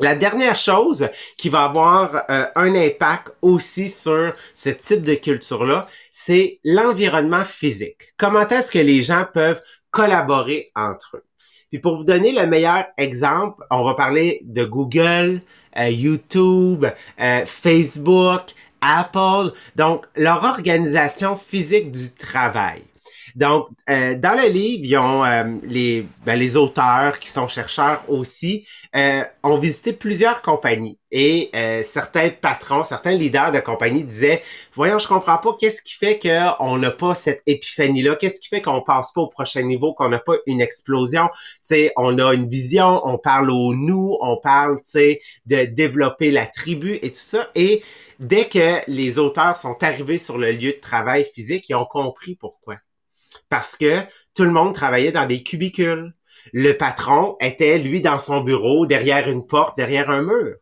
La 0.00 0.14
dernière 0.14 0.56
chose 0.56 1.08
qui 1.36 1.50
va 1.50 1.64
avoir 1.64 2.24
euh, 2.30 2.46
un 2.54 2.74
impact 2.74 3.32
aussi 3.42 3.88
sur 3.88 4.34
ce 4.54 4.70
type 4.70 5.02
de 5.02 5.14
culture-là, 5.14 5.88
c'est 6.12 6.58
l'environnement 6.64 7.44
physique. 7.44 8.14
Comment 8.16 8.48
est-ce 8.48 8.70
que 8.70 8.78
les 8.78 9.02
gens 9.02 9.26
peuvent 9.32 9.60
collaborer 9.90 10.70
entre 10.74 11.18
eux? 11.18 11.24
Puis 11.70 11.78
pour 11.78 11.96
vous 11.96 12.04
donner 12.04 12.32
le 12.32 12.46
meilleur 12.46 12.84
exemple, 12.98 13.64
on 13.70 13.84
va 13.84 13.94
parler 13.94 14.40
de 14.44 14.64
Google, 14.64 15.40
euh, 15.78 15.88
YouTube, 15.88 16.84
euh, 17.20 17.46
Facebook, 17.46 18.42
Apple, 18.80 19.52
donc 19.76 20.06
leur 20.16 20.42
organisation 20.44 21.36
physique 21.36 21.92
du 21.92 22.12
travail. 22.12 22.82
Donc, 23.40 23.68
euh, 23.88 24.16
dans 24.16 24.34
le 24.34 24.50
livre, 24.50 24.82
ils 24.84 24.98
ont 24.98 25.24
euh, 25.24 25.44
les, 25.62 26.06
ben, 26.26 26.38
les 26.38 26.58
auteurs 26.58 27.18
qui 27.18 27.30
sont 27.30 27.48
chercheurs 27.48 28.04
aussi. 28.06 28.66
Euh, 28.94 29.22
ont 29.42 29.56
visité 29.56 29.94
plusieurs 29.94 30.42
compagnies 30.42 30.98
et 31.10 31.50
certains 31.82 32.28
patrons, 32.28 32.84
certains 32.84 33.12
leaders 33.12 33.50
de 33.52 33.60
compagnies 33.60 34.04
disaient 34.04 34.42
voyons, 34.74 34.98
je 34.98 35.08
comprends 35.08 35.38
pas 35.38 35.56
qu'est-ce 35.58 35.82
qui 35.82 35.94
fait 35.94 36.18
qu'on 36.18 36.76
n'a 36.76 36.90
pas 36.90 37.14
cette 37.14 37.42
épiphanie 37.46 38.02
là, 38.02 38.14
qu'est-ce 38.14 38.40
qui 38.40 38.48
fait 38.48 38.60
qu'on 38.60 38.82
passe 38.82 39.12
pas 39.12 39.22
au 39.22 39.26
prochain 39.28 39.62
niveau, 39.62 39.94
qu'on 39.94 40.08
n'a 40.08 40.18
pas 40.18 40.34
une 40.46 40.60
explosion? 40.60 41.28
Tu 41.32 41.60
sais, 41.62 41.92
on 41.96 42.18
a 42.18 42.34
une 42.34 42.48
vision, 42.48 43.00
on 43.04 43.18
parle 43.18 43.50
au 43.50 43.74
nous, 43.74 44.16
on 44.20 44.36
parle, 44.36 44.76
tu 44.82 44.90
sais, 44.90 45.20
de 45.46 45.64
développer 45.64 46.30
la 46.30 46.46
tribu 46.46 46.98
et 47.02 47.10
tout 47.10 47.18
ça. 47.18 47.48
Et 47.54 47.82
dès 48.20 48.44
que 48.44 48.80
les 48.86 49.18
auteurs 49.18 49.56
sont 49.56 49.82
arrivés 49.82 50.18
sur 50.18 50.36
le 50.38 50.52
lieu 50.52 50.72
de 50.72 50.80
travail 50.80 51.26
physique, 51.34 51.68
ils 51.70 51.74
ont 51.74 51.86
compris 51.86 52.36
pourquoi 52.36 52.76
parce 53.50 53.76
que 53.76 54.00
tout 54.34 54.44
le 54.44 54.50
monde 54.50 54.74
travaillait 54.74 55.12
dans 55.12 55.26
des 55.26 55.42
cubicules. 55.42 56.14
Le 56.54 56.72
patron 56.72 57.36
était, 57.40 57.78
lui, 57.78 58.00
dans 58.00 58.18
son 58.18 58.40
bureau, 58.40 58.86
derrière 58.86 59.28
une 59.28 59.46
porte, 59.46 59.76
derrière 59.76 60.08
un 60.08 60.22
mur. 60.22 60.56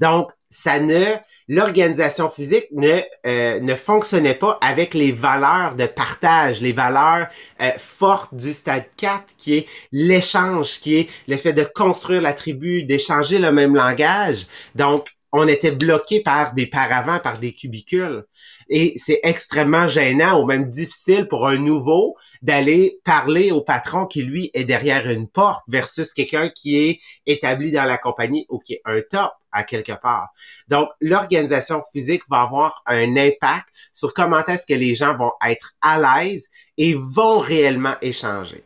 Donc, 0.00 0.30
ça 0.50 0.80
ne, 0.80 1.04
l'organisation 1.46 2.30
physique 2.30 2.68
ne 2.72 3.00
euh, 3.26 3.76
fonctionnait 3.76 4.34
pas 4.34 4.58
avec 4.62 4.94
les 4.94 5.12
valeurs 5.12 5.74
de 5.74 5.84
partage, 5.84 6.62
les 6.62 6.72
valeurs 6.72 7.28
euh, 7.60 7.70
fortes 7.78 8.34
du 8.34 8.54
stade 8.54 8.86
4, 8.96 9.24
qui 9.36 9.58
est 9.58 9.66
l'échange, 9.92 10.80
qui 10.80 10.96
est 10.96 11.10
le 11.26 11.36
fait 11.36 11.52
de 11.52 11.64
construire 11.64 12.22
la 12.22 12.32
tribu, 12.32 12.84
d'échanger 12.84 13.38
le 13.38 13.52
même 13.52 13.76
langage. 13.76 14.46
Donc, 14.74 15.08
on 15.32 15.46
était 15.46 15.72
bloqué 15.72 16.20
par 16.20 16.54
des 16.54 16.66
paravents, 16.66 17.18
par 17.18 17.38
des 17.38 17.52
cubicules. 17.52 18.24
Et 18.68 18.94
c'est 18.96 19.20
extrêmement 19.22 19.86
gênant 19.86 20.40
ou 20.40 20.46
même 20.46 20.70
difficile 20.70 21.28
pour 21.28 21.46
un 21.46 21.58
nouveau 21.58 22.16
d'aller 22.42 22.98
parler 23.04 23.50
au 23.50 23.60
patron 23.60 24.06
qui, 24.06 24.22
lui, 24.22 24.50
est 24.54 24.64
derrière 24.64 25.08
une 25.08 25.28
porte 25.28 25.64
versus 25.68 26.12
quelqu'un 26.12 26.50
qui 26.50 26.78
est 26.78 27.00
établi 27.26 27.72
dans 27.72 27.84
la 27.84 27.98
compagnie 27.98 28.46
ou 28.48 28.58
qui 28.58 28.74
est 28.74 28.82
un 28.84 29.00
top 29.08 29.32
à 29.52 29.64
quelque 29.64 29.92
part. 29.92 30.28
Donc, 30.68 30.88
l'organisation 31.00 31.82
physique 31.92 32.22
va 32.30 32.42
avoir 32.42 32.82
un 32.86 33.16
impact 33.16 33.68
sur 33.92 34.12
comment 34.12 34.44
est-ce 34.44 34.66
que 34.66 34.74
les 34.74 34.94
gens 34.94 35.16
vont 35.16 35.32
être 35.46 35.72
à 35.80 35.98
l'aise 35.98 36.48
et 36.76 36.94
vont 36.94 37.38
réellement 37.38 37.94
échanger. 38.02 38.62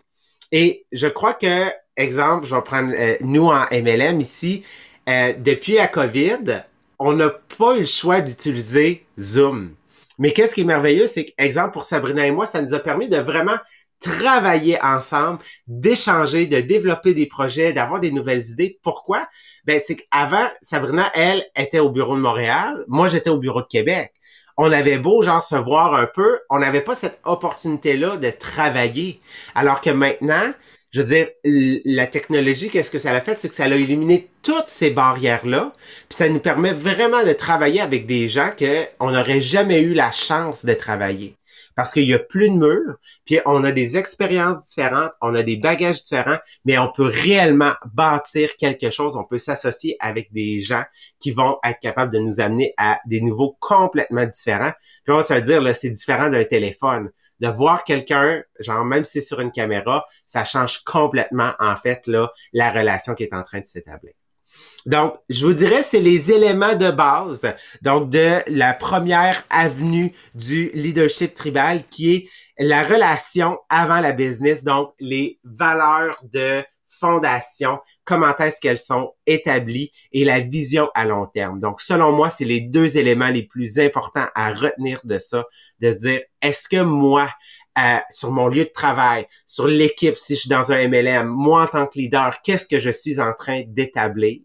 Et 0.51 0.87
je 0.93 1.07
crois 1.07 1.35
que, 1.35 1.71
exemple, 1.97 2.47
je 2.47 2.55
vais 2.55 2.63
prendre 2.63 2.93
euh, 2.95 3.17
nous 3.21 3.47
en 3.47 3.65
MLM 3.73 4.21
ici, 4.21 4.65
euh, 5.09 5.33
depuis 5.39 5.75
la 5.75 5.89
COVID, 5.89 6.63
on 6.99 7.13
n'a 7.15 7.31
pas 7.59 7.77
eu 7.77 7.81
le 7.81 7.87
choix 7.87 8.21
d'utiliser 8.21 9.05
Zoom. 9.19 9.75
Mais 10.19 10.31
qu'est-ce 10.33 10.55
qui 10.55 10.61
est 10.61 10.65
merveilleux, 10.65 11.07
c'est 11.07 11.25
qu'exemple 11.25 11.73
pour 11.73 11.85
Sabrina 11.85 12.27
et 12.27 12.31
moi, 12.31 12.47
ça 12.47 12.63
nous 12.63 12.75
a 12.75 12.79
permis 12.79 13.09
de 13.09 13.17
vraiment 13.17 13.57
travailler 14.03 14.79
ensemble, 14.83 15.39
d'échanger, 15.67 16.47
de 16.47 16.61
développer 16.61 17.15
des 17.15 17.27
projets, 17.27 17.73
d'avoir 17.73 18.01
des 18.01 18.11
nouvelles 18.11 18.43
idées. 18.51 18.79
Pourquoi? 18.83 19.27
Ben, 19.65 19.81
c'est 19.85 19.97
qu'avant, 19.97 20.47
Sabrina, 20.61 21.11
elle, 21.15 21.45
était 21.57 21.79
au 21.79 21.91
bureau 21.91 22.17
de 22.17 22.21
Montréal. 22.21 22.85
Moi, 22.89 23.09
j'étais 23.09 23.31
au 23.31 23.39
bureau 23.39 23.63
de 23.63 23.67
Québec. 23.67 24.13
On 24.57 24.71
avait 24.71 24.99
beau, 24.99 25.23
genre, 25.23 25.43
se 25.43 25.57
voir 25.57 25.95
un 25.95 26.07
peu. 26.07 26.41
On 26.51 26.59
n'avait 26.59 26.83
pas 26.83 26.95
cette 26.95 27.21
opportunité-là 27.25 28.17
de 28.17 28.31
travailler. 28.31 29.21
Alors 29.55 29.81
que 29.81 29.91
maintenant, 29.91 30.53
je 30.93 31.01
veux 31.01 31.07
dire, 31.07 31.29
la 31.45 32.07
technologie, 32.07 32.69
qu'est-ce 32.69 32.91
que 32.91 32.99
ça 32.99 33.13
a 33.13 33.21
fait? 33.21 33.39
C'est 33.39 33.49
que 33.49 33.55
ça 33.55 33.65
a 33.65 33.69
éliminé 33.69 34.29
toutes 34.43 34.69
ces 34.69 34.91
barrières-là. 34.91 35.73
Puis 36.09 36.17
ça 36.17 36.29
nous 36.29 36.39
permet 36.39 36.73
vraiment 36.73 37.25
de 37.25 37.33
travailler 37.33 37.81
avec 37.81 38.07
des 38.07 38.29
gens 38.29 38.51
qu'on 38.59 39.11
n'aurait 39.11 39.41
jamais 39.41 39.81
eu 39.81 39.95
la 39.95 40.13
chance 40.13 40.67
de 40.67 40.75
travailler 40.75 41.35
parce 41.75 41.93
qu'il 41.93 42.05
y 42.05 42.15
a 42.15 42.19
plus 42.19 42.49
de 42.49 42.55
murs, 42.55 42.97
puis 43.25 43.41
on 43.47 43.65
a 43.65 43.73
des 43.73 43.97
expériences 43.97 44.69
différentes, 44.69 45.13
on 45.21 45.35
a 45.35 45.43
des 45.43 45.57
bagages 45.57 46.03
différents, 46.03 46.39
mais 46.65 46.79
on 46.79 46.91
peut 46.91 47.07
réellement 47.07 47.73
bâtir 47.93 48.57
quelque 48.57 48.91
chose, 48.91 49.17
on 49.17 49.25
peut 49.25 49.39
s'associer 49.39 49.97
avec 50.01 50.33
des 50.33 50.61
gens 50.61 50.85
qui 51.19 51.31
vont 51.31 51.59
être 51.65 51.79
capables 51.81 52.13
de 52.13 52.19
nous 52.19 52.41
amener 52.41 52.75
à 52.77 53.01
des 53.07 53.21
niveaux 53.21 53.57
complètement 53.61 54.25
différents. 54.25 54.73
Puis 55.05 55.13
on 55.13 55.17
va 55.17 55.23
se 55.23 55.35
dire, 55.35 55.61
là, 55.61 55.75
c'est 55.75 55.91
différent 55.91 56.31
d'un 56.31 56.45
téléphone. 56.45 57.11
De 57.41 57.49
voir 57.49 57.83
quelqu'un, 57.85 58.43
genre 58.61 58.85
même 58.85 59.05
si 59.05 59.13
c'est 59.13 59.21
sur 59.21 59.41
une 59.41 59.51
caméra, 59.51 60.05
ça 60.27 60.45
change 60.45 60.85
complètement, 60.85 61.51
en 61.59 61.77
fait, 61.77 62.07
là, 62.07 62.31
la 62.53 62.71
relation 62.71 63.15
qui 63.15 63.25
est 63.25 63.35
en 63.35 63.43
train 63.43 63.61
de 63.61 63.67
s'établir. 63.67 64.13
Donc, 64.87 65.15
je 65.29 65.47
vous 65.47 65.53
dirais, 65.53 65.83
c'est 65.83 66.01
les 66.01 66.33
éléments 66.33 66.75
de 66.75 66.91
base, 66.91 67.47
donc 67.83 68.11
de 68.11 68.39
la 68.49 68.75
première 68.75 69.45
avenue 69.49 70.13
du 70.35 70.71
leadership 70.75 71.35
tribal 71.35 71.83
qui 71.91 72.15
est 72.15 72.29
la 72.59 72.83
relation 72.83 73.59
avant 73.69 74.01
la 74.01 74.13
business, 74.13 74.65
donc 74.65 74.93
les 74.99 75.39
valeurs 75.45 76.19
de 76.33 76.65
fondation, 77.03 77.81
comment 78.05 78.37
est-ce 78.37 78.61
qu'elles 78.61 78.79
sont 78.79 79.13
établies 79.27 79.91
et 80.13 80.25
la 80.25 80.41
vision 80.41 80.89
à 80.95 81.05
long 81.05 81.27
terme. 81.27 81.59
Donc, 81.59 81.81
selon 81.81 82.13
moi, 82.13 82.31
c'est 82.31 82.45
les 82.45 82.61
deux 82.61 82.97
éléments 82.97 83.29
les 83.29 83.43
plus 83.43 83.79
importants 83.81 84.27
à 84.35 84.53
retenir 84.53 85.01
de 85.03 85.19
ça, 85.19 85.45
de 85.81 85.91
se 85.91 85.97
dire, 85.97 86.21
est-ce 86.41 86.69
que 86.69 86.81
moi, 86.81 87.29
sur 88.11 88.31
mon 88.31 88.49
lieu 88.49 88.65
de 88.65 88.73
travail, 88.73 89.27
sur 89.47 89.67
l'équipe, 89.67 90.17
si 90.17 90.35
je 90.35 90.41
suis 90.41 90.49
dans 90.49 90.73
un 90.73 90.89
MLM, 90.89 91.27
moi 91.27 91.63
en 91.63 91.67
tant 91.67 91.87
que 91.87 91.99
leader, 91.99 92.41
qu'est-ce 92.43 92.67
que 92.69 92.79
je 92.79 92.91
suis 92.91 93.21
en 93.21 93.33
train 93.33 93.63
d'établir? 93.67 94.41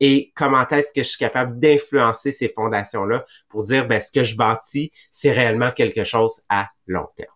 et 0.00 0.32
comment 0.34 0.66
est-ce 0.68 0.92
que 0.92 1.02
je 1.02 1.08
suis 1.08 1.18
capable 1.18 1.58
d'influencer 1.58 2.32
ces 2.32 2.48
fondations-là 2.48 3.24
pour 3.48 3.64
dire, 3.64 3.86
ben, 3.86 4.00
ce 4.00 4.10
que 4.12 4.24
je 4.24 4.36
bâtis, 4.36 4.92
c'est 5.10 5.30
réellement 5.30 5.70
quelque 5.70 6.04
chose 6.04 6.42
à 6.48 6.68
long 6.86 7.06
terme. 7.16 7.30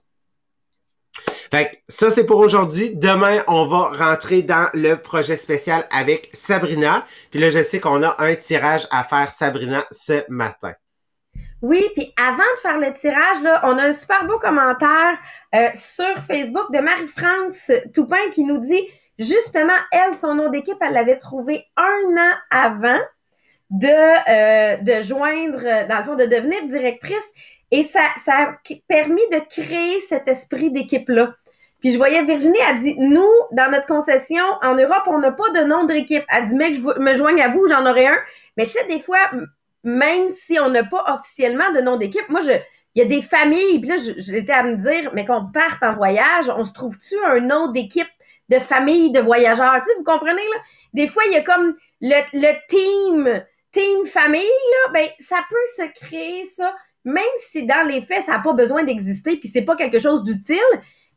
Fait 1.50 1.82
ça, 1.88 2.10
c'est 2.10 2.26
pour 2.26 2.40
aujourd'hui. 2.40 2.94
Demain, 2.94 3.42
on 3.46 3.66
va 3.66 3.90
rentrer 3.92 4.42
dans 4.42 4.68
le 4.74 4.96
projet 4.96 5.36
spécial 5.36 5.86
avec 5.90 6.28
Sabrina. 6.34 7.06
Puis 7.30 7.40
là, 7.40 7.48
je 7.48 7.62
sais 7.62 7.80
qu'on 7.80 8.02
a 8.02 8.16
un 8.22 8.34
tirage 8.34 8.86
à 8.90 9.02
faire, 9.02 9.30
Sabrina, 9.30 9.86
ce 9.90 10.24
matin. 10.28 10.74
Oui, 11.60 11.84
puis 11.96 12.14
avant 12.16 12.36
de 12.36 12.60
faire 12.60 12.78
le 12.78 12.92
tirage, 12.92 13.42
là, 13.42 13.60
on 13.64 13.78
a 13.78 13.86
un 13.86 13.92
super 13.92 14.24
beau 14.26 14.38
commentaire 14.38 15.18
euh, 15.54 15.68
sur 15.74 16.16
Facebook 16.18 16.72
de 16.72 16.78
Marie-France 16.78 17.72
Toupin 17.92 18.30
qui 18.32 18.44
nous 18.44 18.58
dit 18.58 18.80
Justement, 19.18 19.74
elle, 19.90 20.14
son 20.14 20.34
nom 20.34 20.48
d'équipe, 20.48 20.76
elle 20.80 20.92
l'avait 20.92 21.18
trouvé 21.18 21.64
un 21.76 22.16
an 22.16 22.34
avant 22.50 23.00
de, 23.70 23.88
euh, 23.88 24.76
de 24.76 25.02
joindre, 25.02 25.88
dans 25.88 25.98
le 25.98 26.04
fond, 26.04 26.14
de 26.14 26.26
devenir 26.26 26.64
directrice. 26.66 27.34
Et 27.72 27.82
ça, 27.82 28.00
ça 28.18 28.32
a 28.34 28.54
permis 28.86 29.28
de 29.32 29.40
créer 29.50 29.98
cet 30.00 30.28
esprit 30.28 30.70
d'équipe-là. 30.70 31.34
Puis 31.80 31.90
je 31.92 31.98
voyais 31.98 32.22
Virginie, 32.24 32.58
elle 32.68 32.78
dit, 32.78 32.94
nous, 32.98 33.28
dans 33.52 33.70
notre 33.70 33.86
concession, 33.86 34.44
en 34.62 34.74
Europe, 34.74 35.04
on 35.06 35.18
n'a 35.18 35.32
pas 35.32 35.50
de 35.50 35.64
nom 35.64 35.84
d'équipe. 35.84 36.24
Elle 36.28 36.46
dit, 36.46 36.54
mec, 36.54 36.74
je 36.74 36.80
me 36.80 37.14
joigne 37.14 37.42
à 37.42 37.48
vous, 37.48 37.66
j'en 37.68 37.84
aurai 37.86 38.06
un. 38.06 38.18
Mais 38.56 38.66
tu 38.66 38.72
sais, 38.72 38.86
des 38.86 39.00
fois, 39.00 39.18
même 39.84 40.30
si 40.30 40.58
on 40.58 40.68
n'a 40.68 40.84
pas 40.84 41.04
officiellement 41.18 41.72
de 41.72 41.80
nom 41.80 41.96
d'équipe, 41.96 42.28
moi, 42.28 42.40
je, 42.40 42.52
il 42.94 43.02
y 43.02 43.02
a 43.02 43.08
des 43.08 43.22
familles, 43.22 43.78
puis 43.78 43.88
là, 43.88 43.96
j'étais 44.18 44.52
à 44.52 44.62
me 44.62 44.76
dire, 44.76 45.10
mais 45.14 45.24
qu'on 45.24 45.46
parte 45.46 45.82
en 45.82 45.94
voyage, 45.94 46.48
on 46.48 46.64
se 46.64 46.72
trouve-tu 46.72 47.14
un 47.26 47.40
nom 47.40 47.70
d'équipe 47.70 48.08
de 48.48 48.58
famille 48.58 49.12
de 49.12 49.20
voyageurs? 49.20 49.74
Tu 49.80 49.84
sais, 49.84 49.96
vous 49.98 50.04
comprenez, 50.04 50.42
là? 50.42 50.60
Des 50.94 51.06
fois, 51.06 51.22
il 51.26 51.32
y 51.32 51.36
a 51.36 51.42
comme 51.42 51.76
le, 52.00 52.68
team, 52.68 53.42
team 53.72 54.06
famille, 54.06 54.40
là, 54.42 54.92
ben, 54.92 55.08
ça 55.18 55.38
peut 55.48 55.56
se 55.76 56.04
créer, 56.04 56.44
ça, 56.44 56.74
même 57.04 57.24
si 57.36 57.66
dans 57.66 57.86
les 57.86 58.02
faits, 58.02 58.24
ça 58.24 58.32
n'a 58.32 58.38
pas 58.40 58.52
besoin 58.52 58.84
d'exister, 58.84 59.36
puis 59.36 59.48
c'est 59.48 59.62
pas 59.62 59.76
quelque 59.76 59.98
chose 59.98 60.24
d'utile, 60.24 60.58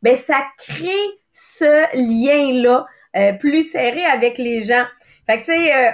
ben 0.02 0.16
ça 0.16 0.42
crée 0.58 0.92
ce 1.32 1.96
lien-là 1.96 2.86
euh, 3.16 3.32
plus 3.34 3.62
serré 3.62 4.04
avec 4.04 4.38
les 4.38 4.60
gens. 4.60 4.84
Fait 5.26 5.40
que, 5.40 5.46
tu 5.46 5.52
sais, 5.52 5.72
euh, 5.72 5.90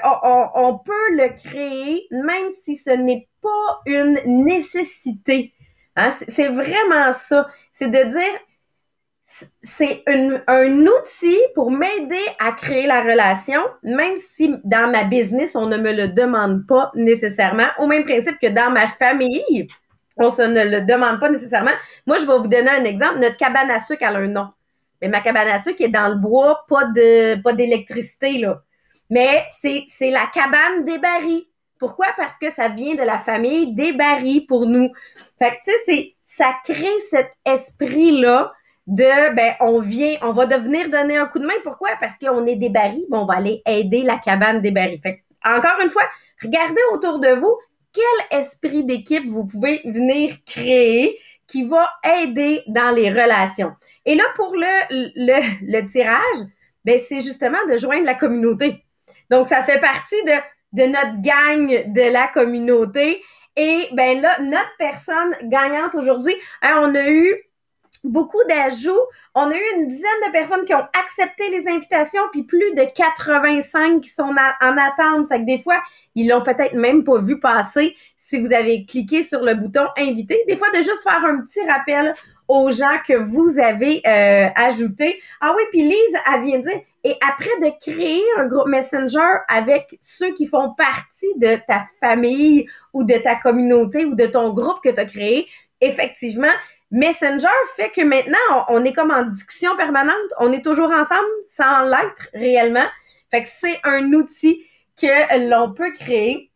on, 0.55 0.79
peut 0.79 1.11
le 1.12 1.29
créer 1.35 2.07
même 2.11 2.51
si 2.51 2.77
ce 2.77 2.91
n'est 2.91 3.29
pas 3.43 3.81
une 3.87 4.21
nécessité. 4.45 5.53
Hein? 5.97 6.11
C'est 6.11 6.49
vraiment 6.49 7.12
ça. 7.12 7.49
C'est 7.73 7.91
de 7.91 8.11
dire, 8.11 8.41
c'est 9.62 10.03
un 10.47 10.87
outil 10.87 11.38
pour 11.55 11.71
m'aider 11.71 12.25
à 12.38 12.53
créer 12.53 12.87
la 12.87 13.03
relation, 13.03 13.61
même 13.83 14.17
si 14.17 14.55
dans 14.64 14.91
ma 14.91 15.05
business, 15.05 15.55
on 15.55 15.67
ne 15.67 15.77
me 15.77 15.93
le 15.93 16.09
demande 16.09 16.67
pas 16.67 16.91
nécessairement, 16.95 17.69
au 17.79 17.87
même 17.87 18.05
principe 18.05 18.38
que 18.41 18.47
dans 18.47 18.71
ma 18.71 18.87
famille, 18.87 19.67
on 20.17 20.31
se 20.31 20.43
ne 20.43 20.64
le 20.64 20.81
demande 20.81 21.21
pas 21.21 21.29
nécessairement. 21.29 21.71
Moi, 22.07 22.17
je 22.19 22.27
vais 22.27 22.38
vous 22.38 22.49
donner 22.49 22.71
un 22.71 22.85
exemple. 22.85 23.21
Notre 23.21 23.37
cabane 23.37 23.71
à 23.71 23.79
sucre, 23.79 24.05
a 24.05 24.09
un 24.09 24.27
nom. 24.27 24.49
Mais 25.01 25.09
ma 25.09 25.21
cabane 25.21 25.49
à 25.49 25.59
sucre 25.59 25.83
est 25.83 25.88
dans 25.88 26.09
le 26.09 26.17
bois, 26.17 26.64
pas 26.69 26.87
de 26.87 27.41
pas 27.43 27.53
d'électricité, 27.53 28.38
là. 28.38 28.62
Mais 29.11 29.44
c'est, 29.49 30.11
la 30.11 30.27
cabane 30.33 30.85
des 30.85 30.99
barils. 30.99 31.47
Pourquoi? 31.79 32.07
Parce 32.16 32.38
que 32.38 32.51
ça 32.51 32.68
vient 32.68 32.94
de 32.94 33.03
la 33.03 33.18
famille 33.18 33.75
des 33.75 33.92
barils 33.92 34.47
pour 34.47 34.66
nous. 34.66 34.90
Fait 35.38 35.51
que, 35.51 35.71
tu 35.71 35.73
sais, 35.87 36.14
ça 36.25 36.53
crée 36.64 36.99
cet 37.11 37.31
esprit-là 37.44 38.53
de 38.87 39.35
ben 39.35 39.55
on 39.61 39.81
vient, 39.81 40.16
on 40.23 40.33
va 40.33 40.47
devenir 40.47 40.88
donner 40.88 41.18
un 41.18 41.27
coup 41.27 41.38
de 41.38 41.47
main. 41.47 41.55
Pourquoi? 41.62 41.90
Parce 42.01 42.18
qu'on 42.18 42.47
est 42.47 42.57
des 42.57 42.71
barils, 42.71 43.05
bon, 43.11 43.21
on 43.21 43.27
va 43.27 43.35
aller 43.35 43.62
aider 43.66 44.03
la 44.03 44.18
cabane 44.18 44.62
des 44.62 44.71
barils. 44.71 45.01
Fait 45.03 45.23
encore 45.44 45.79
une 45.83 45.90
fois, 45.90 46.05
regardez 46.42 46.81
autour 46.92 47.21
de 47.21 47.29
vous 47.29 47.55
quel 47.92 48.38
esprit 48.38 48.85
d'équipe 48.85 49.27
vous 49.29 49.47
pouvez 49.47 49.83
venir 49.85 50.37
créer 50.47 51.18
qui 51.47 51.64
va 51.64 51.88
aider 52.23 52.62
dans 52.66 52.90
les 52.90 53.11
relations. 53.11 53.73
Et 54.05 54.14
là, 54.14 54.25
pour 54.37 54.55
le, 54.55 55.12
le, 55.16 55.81
le 55.81 55.87
tirage, 55.87 56.47
ben, 56.85 56.99
c'est 56.99 57.21
justement 57.21 57.59
de 57.71 57.77
joindre 57.77 58.05
la 58.05 58.14
communauté. 58.14 58.85
Donc, 59.31 59.49
ça 59.49 59.62
fait 59.62 59.81
partie 59.81 60.23
de, 60.25 60.83
de 60.83 60.87
notre 60.87 61.23
gang 61.23 61.92
de 61.92 62.12
la 62.12 62.29
communauté. 62.29 63.23
Et 63.57 63.88
ben 63.92 64.21
là, 64.21 64.38
notre 64.40 64.77
personne 64.79 65.35
gagnante 65.42 65.94
aujourd'hui, 65.94 66.35
hein, 66.62 66.81
on 66.83 66.94
a 66.94 67.11
eu 67.11 67.35
beaucoup 68.05 68.42
d'ajouts. 68.49 69.01
On 69.35 69.51
a 69.51 69.55
eu 69.55 69.77
une 69.77 69.88
dizaine 69.88 70.11
de 70.27 70.33
personnes 70.33 70.64
qui 70.64 70.75
ont 70.75 70.87
accepté 70.99 71.49
les 71.51 71.68
invitations, 71.68 72.23
puis 72.33 72.42
plus 72.42 72.75
de 72.75 72.83
85 72.94 74.01
qui 74.01 74.11
sont 74.11 74.35
en 74.61 74.77
attente. 74.77 75.29
Fait 75.29 75.40
que 75.40 75.44
des 75.44 75.62
fois, 75.62 75.81
ils 76.14 76.29
l'ont 76.29 76.42
peut-être 76.42 76.75
même 76.75 77.05
pas 77.05 77.21
vu 77.21 77.38
passer 77.38 77.97
si 78.16 78.40
vous 78.40 78.53
avez 78.53 78.85
cliqué 78.85 79.23
sur 79.23 79.42
le 79.42 79.55
bouton 79.55 79.87
inviter. 79.97 80.42
Des 80.49 80.57
fois, 80.57 80.71
de 80.71 80.77
juste 80.77 81.03
faire 81.03 81.25
un 81.25 81.40
petit 81.42 81.61
rappel 81.68 82.12
aux 82.49 82.71
gens 82.71 82.99
que 83.07 83.14
vous 83.14 83.59
avez 83.59 84.03
euh, 84.07 84.49
ajoutés. 84.57 85.21
Ah 85.40 85.53
oui, 85.57 85.62
puis 85.71 85.83
Lise, 85.83 86.18
elle 86.33 86.44
vient 86.44 86.59
de 86.59 86.64
dire, 86.64 86.81
et 87.05 87.17
après 87.27 87.51
de 87.61 87.71
créer 87.81 88.23
un 88.39 88.47
groupe 88.47 88.69
Messenger 88.69 89.39
avec 89.49 89.99
ceux 90.01 90.35
qui 90.35 90.47
font 90.47 90.75
partie 90.75 91.33
de 91.37 91.57
ta 91.67 91.85
famille 92.01 92.67
ou 92.93 93.05
de 93.05 93.15
ta 93.15 93.37
communauté 93.37 94.05
ou 94.05 94.15
de 94.15 94.27
ton 94.27 94.53
groupe 94.53 94.83
que 94.83 94.91
tu 94.91 95.01
as 95.01 95.07
créé, 95.07 95.47
effectivement, 95.81 96.53
Messenger 96.91 97.49
fait 97.77 97.91
que 97.91 98.01
maintenant, 98.01 98.65
on, 98.69 98.85
est 98.85 98.93
comme 98.93 99.11
en 99.11 99.25
discussion 99.25 99.77
permanente. 99.77 100.17
On 100.39 100.53
est 100.53 100.65
toujours 100.65 100.91
ensemble 100.91 101.29
sans 101.47 101.83
l'être 101.83 102.29
réellement. 102.33 102.87
Fait 103.31 103.43
que 103.43 103.49
c'est 103.51 103.79
un 103.85 104.13
outil 104.13 104.65
que 105.01 105.49
l'on 105.49 105.73
peut 105.75 105.93
créer. 105.93 106.48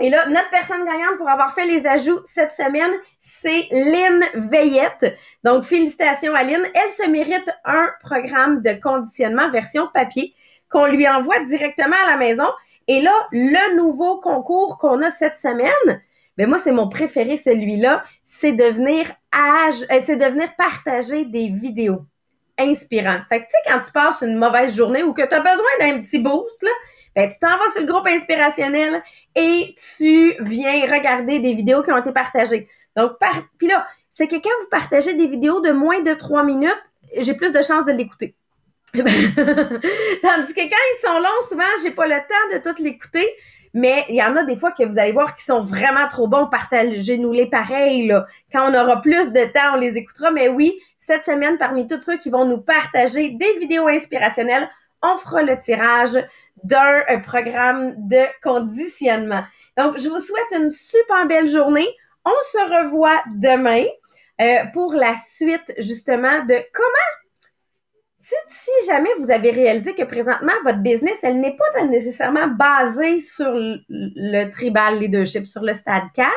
Et 0.00 0.08
là, 0.08 0.26
notre 0.28 0.48
personne 0.48 0.84
gagnante 0.84 1.18
pour 1.18 1.28
avoir 1.28 1.54
fait 1.54 1.66
les 1.66 1.86
ajouts 1.86 2.20
cette 2.24 2.52
semaine, 2.52 2.92
c'est 3.18 3.66
Lynn 3.70 4.24
Veillette. 4.34 5.14
Donc, 5.44 5.64
félicitations 5.64 6.34
à 6.34 6.42
Lynn. 6.42 6.66
Elle 6.74 6.90
se 6.90 7.08
mérite 7.08 7.50
un 7.66 7.90
programme 8.02 8.62
de 8.62 8.72
conditionnement 8.80 9.50
version 9.50 9.88
papier 9.92 10.34
qu'on 10.70 10.86
lui 10.86 11.06
envoie 11.06 11.40
directement 11.44 11.96
à 12.06 12.10
la 12.12 12.16
maison. 12.16 12.46
Et 12.88 13.02
là, 13.02 13.12
le 13.30 13.76
nouveau 13.76 14.20
concours 14.20 14.78
qu'on 14.78 15.02
a 15.02 15.10
cette 15.10 15.36
semaine, 15.36 16.02
mais 16.38 16.46
moi, 16.46 16.58
c'est 16.58 16.72
mon 16.72 16.88
préféré, 16.88 17.36
celui-là, 17.36 18.02
c'est 18.24 18.52
de 18.52 18.64
venir 18.64 19.06
euh, 19.34 20.00
c'est 20.00 20.16
de 20.16 20.24
venir 20.24 20.48
partager 20.56 21.26
des 21.26 21.48
vidéos 21.50 22.06
inspirantes. 22.58 23.22
Fait 23.28 23.40
que, 23.40 23.44
tu 23.44 23.50
sais, 23.50 23.70
quand 23.70 23.80
tu 23.80 23.92
passes 23.92 24.22
une 24.22 24.36
mauvaise 24.36 24.74
journée 24.74 25.02
ou 25.02 25.12
que 25.12 25.26
tu 25.26 25.34
as 25.34 25.40
besoin 25.40 25.70
d'un 25.80 26.00
petit 26.00 26.18
boost, 26.18 26.62
là, 26.62 26.70
ben, 27.14 27.28
tu 27.28 27.38
t'en 27.38 27.58
vas 27.58 27.68
sur 27.72 27.82
le 27.82 27.86
groupe 27.86 28.06
inspirationnel 28.06 29.02
et 29.34 29.74
tu 29.98 30.34
viens 30.40 30.82
regarder 30.82 31.38
des 31.38 31.54
vidéos 31.54 31.82
qui 31.82 31.92
ont 31.92 31.98
été 31.98 32.12
partagées. 32.12 32.68
Donc, 32.96 33.18
par... 33.18 33.42
puis 33.58 33.68
là, 33.68 33.86
c'est 34.10 34.26
que 34.26 34.36
quand 34.36 34.50
vous 34.60 34.68
partagez 34.70 35.14
des 35.14 35.28
vidéos 35.28 35.60
de 35.60 35.70
moins 35.70 36.02
de 36.02 36.14
trois 36.14 36.42
minutes, 36.42 36.82
j'ai 37.16 37.34
plus 37.34 37.52
de 37.52 37.62
chances 37.62 37.86
de 37.86 37.92
l'écouter. 37.92 38.34
Tandis 38.94 39.04
que 39.04 40.68
quand 40.68 40.84
ils 40.92 41.00
sont 41.00 41.18
longs, 41.18 41.48
souvent, 41.48 41.62
j'ai 41.82 41.92
pas 41.92 42.06
le 42.06 42.16
temps 42.16 42.58
de 42.58 42.58
tout 42.58 42.82
l'écouter. 42.82 43.28
Mais 43.72 44.04
il 44.08 44.16
y 44.16 44.22
en 44.22 44.34
a 44.34 44.42
des 44.42 44.56
fois 44.56 44.72
que 44.72 44.82
vous 44.82 44.98
allez 44.98 45.12
voir 45.12 45.36
qui 45.36 45.44
sont 45.44 45.62
vraiment 45.62 46.08
trop 46.08 46.26
bons. 46.26 46.46
Partagez-nous 46.46 47.32
les 47.32 47.46
pareils. 47.46 48.08
Là. 48.08 48.26
Quand 48.52 48.68
on 48.68 48.74
aura 48.74 49.00
plus 49.00 49.32
de 49.32 49.44
temps, 49.52 49.74
on 49.74 49.76
les 49.76 49.96
écoutera. 49.96 50.32
Mais 50.32 50.48
oui, 50.48 50.76
cette 50.98 51.24
semaine, 51.24 51.56
parmi 51.56 51.86
tous 51.86 52.00
ceux 52.00 52.18
qui 52.18 52.30
vont 52.30 52.44
nous 52.44 52.58
partager 52.58 53.30
des 53.30 53.58
vidéos 53.58 53.86
inspirationnelles, 53.86 54.68
on 55.02 55.16
fera 55.18 55.42
le 55.42 55.56
tirage 55.58 56.18
d'un 56.64 57.02
programme 57.24 57.94
de 57.96 58.22
conditionnement. 58.42 59.42
Donc, 59.76 59.98
je 59.98 60.08
vous 60.08 60.20
souhaite 60.20 60.60
une 60.60 60.70
super 60.70 61.26
belle 61.26 61.48
journée. 61.48 61.88
On 62.24 62.40
se 62.52 62.58
revoit 62.58 63.22
demain 63.36 63.84
euh, 64.40 64.64
pour 64.72 64.94
la 64.94 65.14
suite 65.16 65.74
justement 65.78 66.44
de 66.44 66.56
comment 66.72 67.20
si, 68.20 68.70
jamais 68.86 69.08
vous 69.18 69.30
avez 69.30 69.50
réalisé 69.50 69.94
que 69.94 70.02
présentement, 70.02 70.52
votre 70.64 70.78
business, 70.78 71.18
elle 71.22 71.40
n'est 71.40 71.56
pas 71.56 71.84
nécessairement 71.84 72.48
basée 72.48 73.18
sur 73.18 73.50
le, 73.50 74.50
tribal 74.50 74.98
leadership, 74.98 75.46
sur 75.46 75.62
le 75.62 75.74
stade 75.74 76.04
4, 76.14 76.30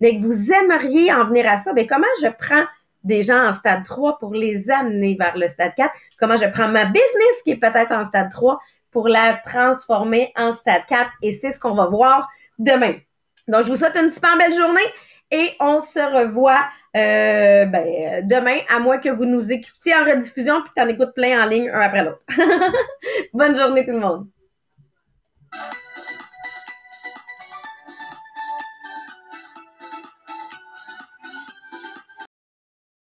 mais 0.00 0.16
que 0.16 0.22
vous 0.22 0.52
aimeriez 0.52 1.12
en 1.12 1.26
venir 1.26 1.48
à 1.48 1.56
ça, 1.56 1.72
bien, 1.72 1.86
comment 1.86 2.06
je 2.22 2.28
prends 2.38 2.64
des 3.02 3.22
gens 3.22 3.48
en 3.48 3.52
stade 3.52 3.84
3 3.84 4.18
pour 4.18 4.32
les 4.34 4.70
amener 4.70 5.16
vers 5.18 5.36
le 5.36 5.48
stade 5.48 5.72
4? 5.76 5.92
Comment 6.18 6.36
je 6.36 6.46
prends 6.46 6.68
ma 6.68 6.84
business 6.84 7.42
qui 7.42 7.52
est 7.52 7.56
peut-être 7.56 7.92
en 7.92 8.04
stade 8.04 8.30
3 8.30 8.60
pour 8.90 9.08
la 9.08 9.34
transformer 9.44 10.32
en 10.36 10.52
stade 10.52 10.86
4? 10.88 11.10
Et 11.22 11.32
c'est 11.32 11.52
ce 11.52 11.60
qu'on 11.60 11.74
va 11.74 11.86
voir 11.86 12.28
demain. 12.58 12.94
Donc, 13.48 13.64
je 13.64 13.70
vous 13.70 13.76
souhaite 13.76 13.96
une 13.96 14.08
super 14.08 14.36
belle 14.36 14.54
journée 14.54 14.86
et 15.30 15.52
on 15.60 15.80
se 15.80 15.98
revoit 15.98 16.66
euh, 16.96 17.66
ben, 17.66 18.26
demain, 18.26 18.60
à 18.68 18.78
moins 18.78 18.98
que 18.98 19.08
vous 19.08 19.24
nous 19.24 19.52
écoutiez 19.52 19.94
en 19.94 20.04
rediffusion 20.04 20.62
puis 20.62 20.70
que 20.70 20.74
tu 20.74 20.82
en 20.82 20.88
écoutes 20.88 21.14
plein 21.14 21.42
en 21.42 21.48
ligne 21.48 21.70
un 21.70 21.80
après 21.80 22.04
l'autre. 22.04 22.24
Bonne 23.32 23.56
journée 23.56 23.84
tout 23.84 23.92
le 23.92 24.00
monde. 24.00 24.26